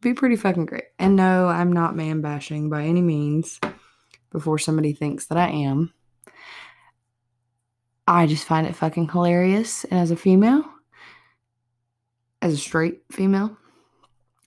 Be 0.00 0.12
pretty 0.12 0.34
fucking 0.34 0.66
great. 0.66 0.86
And 0.98 1.14
no, 1.14 1.46
I'm 1.46 1.70
not 1.70 1.94
man 1.94 2.20
bashing 2.20 2.68
by 2.68 2.82
any 2.82 3.00
means 3.00 3.60
before 4.32 4.58
somebody 4.58 4.92
thinks 4.92 5.26
that 5.26 5.38
I 5.38 5.50
am. 5.50 5.94
I 8.08 8.26
just 8.26 8.48
find 8.48 8.66
it 8.66 8.74
fucking 8.74 9.10
hilarious. 9.10 9.84
And 9.84 10.00
as 10.00 10.10
a 10.10 10.16
female, 10.16 10.64
as 12.42 12.54
a 12.54 12.58
straight 12.58 13.02
female, 13.12 13.56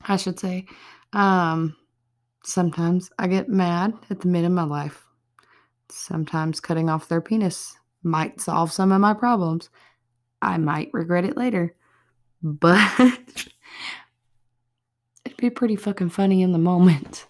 I 0.02 0.18
should 0.18 0.38
say. 0.38 0.66
Um, 1.14 1.78
sometimes 2.44 3.10
I 3.18 3.28
get 3.28 3.48
mad 3.48 3.94
at 4.10 4.20
the 4.20 4.28
men 4.28 4.44
in 4.44 4.54
my 4.54 4.66
life. 4.66 5.05
Sometimes 5.90 6.60
cutting 6.60 6.90
off 6.90 7.08
their 7.08 7.22
penis 7.22 7.76
might 8.04 8.42
solve 8.42 8.72
some 8.72 8.92
of 8.92 9.02
my 9.02 9.14
problems. 9.14 9.70
I 10.42 10.58
might 10.58 10.90
regret 10.94 11.26
it 11.26 11.38
later, 11.38 11.76
but 12.42 13.00
it'd 15.26 15.38
be 15.38 15.50
pretty 15.50 15.76
fucking 15.76 16.10
funny 16.10 16.42
in 16.42 16.52
the 16.52 16.58
moment. 16.60 17.28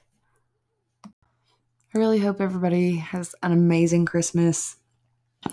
I 1.05 1.97
really 1.97 2.19
hope 2.19 2.41
everybody 2.41 2.97
has 2.97 3.35
an 3.41 3.53
amazing 3.53 4.05
Christmas. 4.05 4.75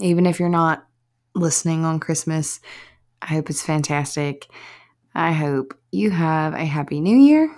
Even 0.01 0.27
if 0.27 0.41
you're 0.41 0.49
not 0.49 0.87
listening 1.35 1.85
on 1.85 2.01
Christmas, 2.01 2.61
I 3.21 3.27
hope 3.27 3.49
it's 3.49 3.63
fantastic. 3.63 4.49
I 5.15 5.33
hope 5.33 5.79
you 5.93 6.11
have 6.11 6.55
a 6.55 6.65
happy 6.65 7.01
new 7.01 7.17
year 7.17 7.55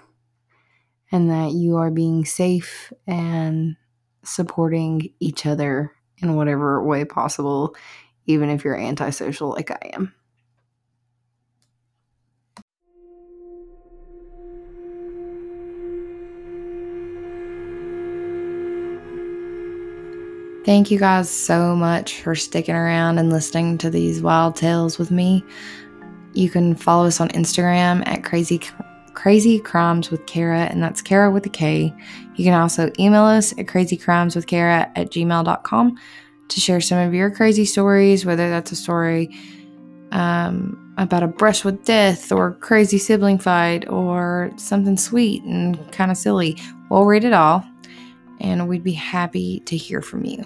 and 1.10 1.30
that 1.30 1.52
you 1.52 1.76
are 1.76 1.90
being 1.90 2.24
safe 2.24 2.92
and 3.06 3.76
supporting 4.24 5.12
each 5.20 5.46
other 5.46 5.92
in 6.18 6.36
whatever 6.36 6.82
way 6.82 7.04
possible, 7.04 7.74
even 8.26 8.50
if 8.50 8.64
you're 8.64 8.78
antisocial 8.78 9.50
like 9.50 9.70
I 9.70 9.90
am. 9.92 10.14
Thank 20.64 20.90
you 20.90 20.98
guys 20.98 21.28
so 21.28 21.76
much 21.76 22.22
for 22.22 22.34
sticking 22.34 22.74
around 22.74 23.18
and 23.18 23.30
listening 23.30 23.76
to 23.78 23.90
these 23.90 24.22
wild 24.22 24.56
tales 24.56 24.98
with 24.98 25.10
me. 25.10 25.44
You 26.32 26.48
can 26.48 26.74
follow 26.74 27.06
us 27.06 27.20
on 27.20 27.28
Instagram 27.28 28.02
at 28.06 28.24
crazy 28.24 28.58
crazy 29.14 29.58
crimes 29.58 30.10
with 30.10 30.26
Kara, 30.26 30.62
and 30.62 30.82
that's 30.82 31.00
Kara 31.00 31.30
with 31.30 31.46
a 31.46 31.50
K. 31.50 31.94
You 32.36 32.44
can 32.44 32.54
also 32.54 32.90
email 32.98 33.24
us 33.24 33.52
at 33.52 33.66
crazycrimeswithkara 33.66 34.92
at 34.94 35.10
gmail.com 35.10 35.98
to 36.48 36.60
share 36.60 36.80
some 36.80 36.98
of 36.98 37.14
your 37.14 37.30
crazy 37.30 37.64
stories, 37.64 38.26
whether 38.26 38.50
that's 38.50 38.72
a 38.72 38.76
story 38.76 39.34
um, 40.12 40.94
about 40.98 41.22
a 41.22 41.26
brush 41.26 41.64
with 41.64 41.84
death 41.84 42.30
or 42.30 42.52
crazy 42.54 42.98
sibling 42.98 43.38
fight 43.38 43.88
or 43.88 44.50
something 44.56 44.96
sweet 44.96 45.42
and 45.44 45.90
kind 45.92 46.10
of 46.10 46.16
silly. 46.16 46.56
We'll 46.90 47.04
read 47.04 47.24
it 47.24 47.32
all, 47.32 47.64
and 48.40 48.68
we'd 48.68 48.84
be 48.84 48.92
happy 48.92 49.60
to 49.60 49.76
hear 49.76 50.02
from 50.02 50.24
you. 50.24 50.44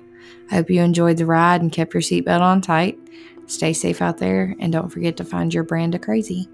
I 0.50 0.56
hope 0.56 0.70
you 0.70 0.80
enjoyed 0.80 1.18
the 1.18 1.26
ride 1.26 1.60
and 1.60 1.72
kept 1.72 1.94
your 1.94 2.00
seatbelt 2.00 2.40
on 2.40 2.60
tight. 2.60 2.98
Stay 3.46 3.72
safe 3.72 4.02
out 4.02 4.18
there, 4.18 4.54
and 4.58 4.72
don't 4.72 4.90
forget 4.90 5.16
to 5.18 5.24
find 5.24 5.52
your 5.52 5.64
brand 5.64 5.94
of 5.94 6.00
crazy. 6.00 6.48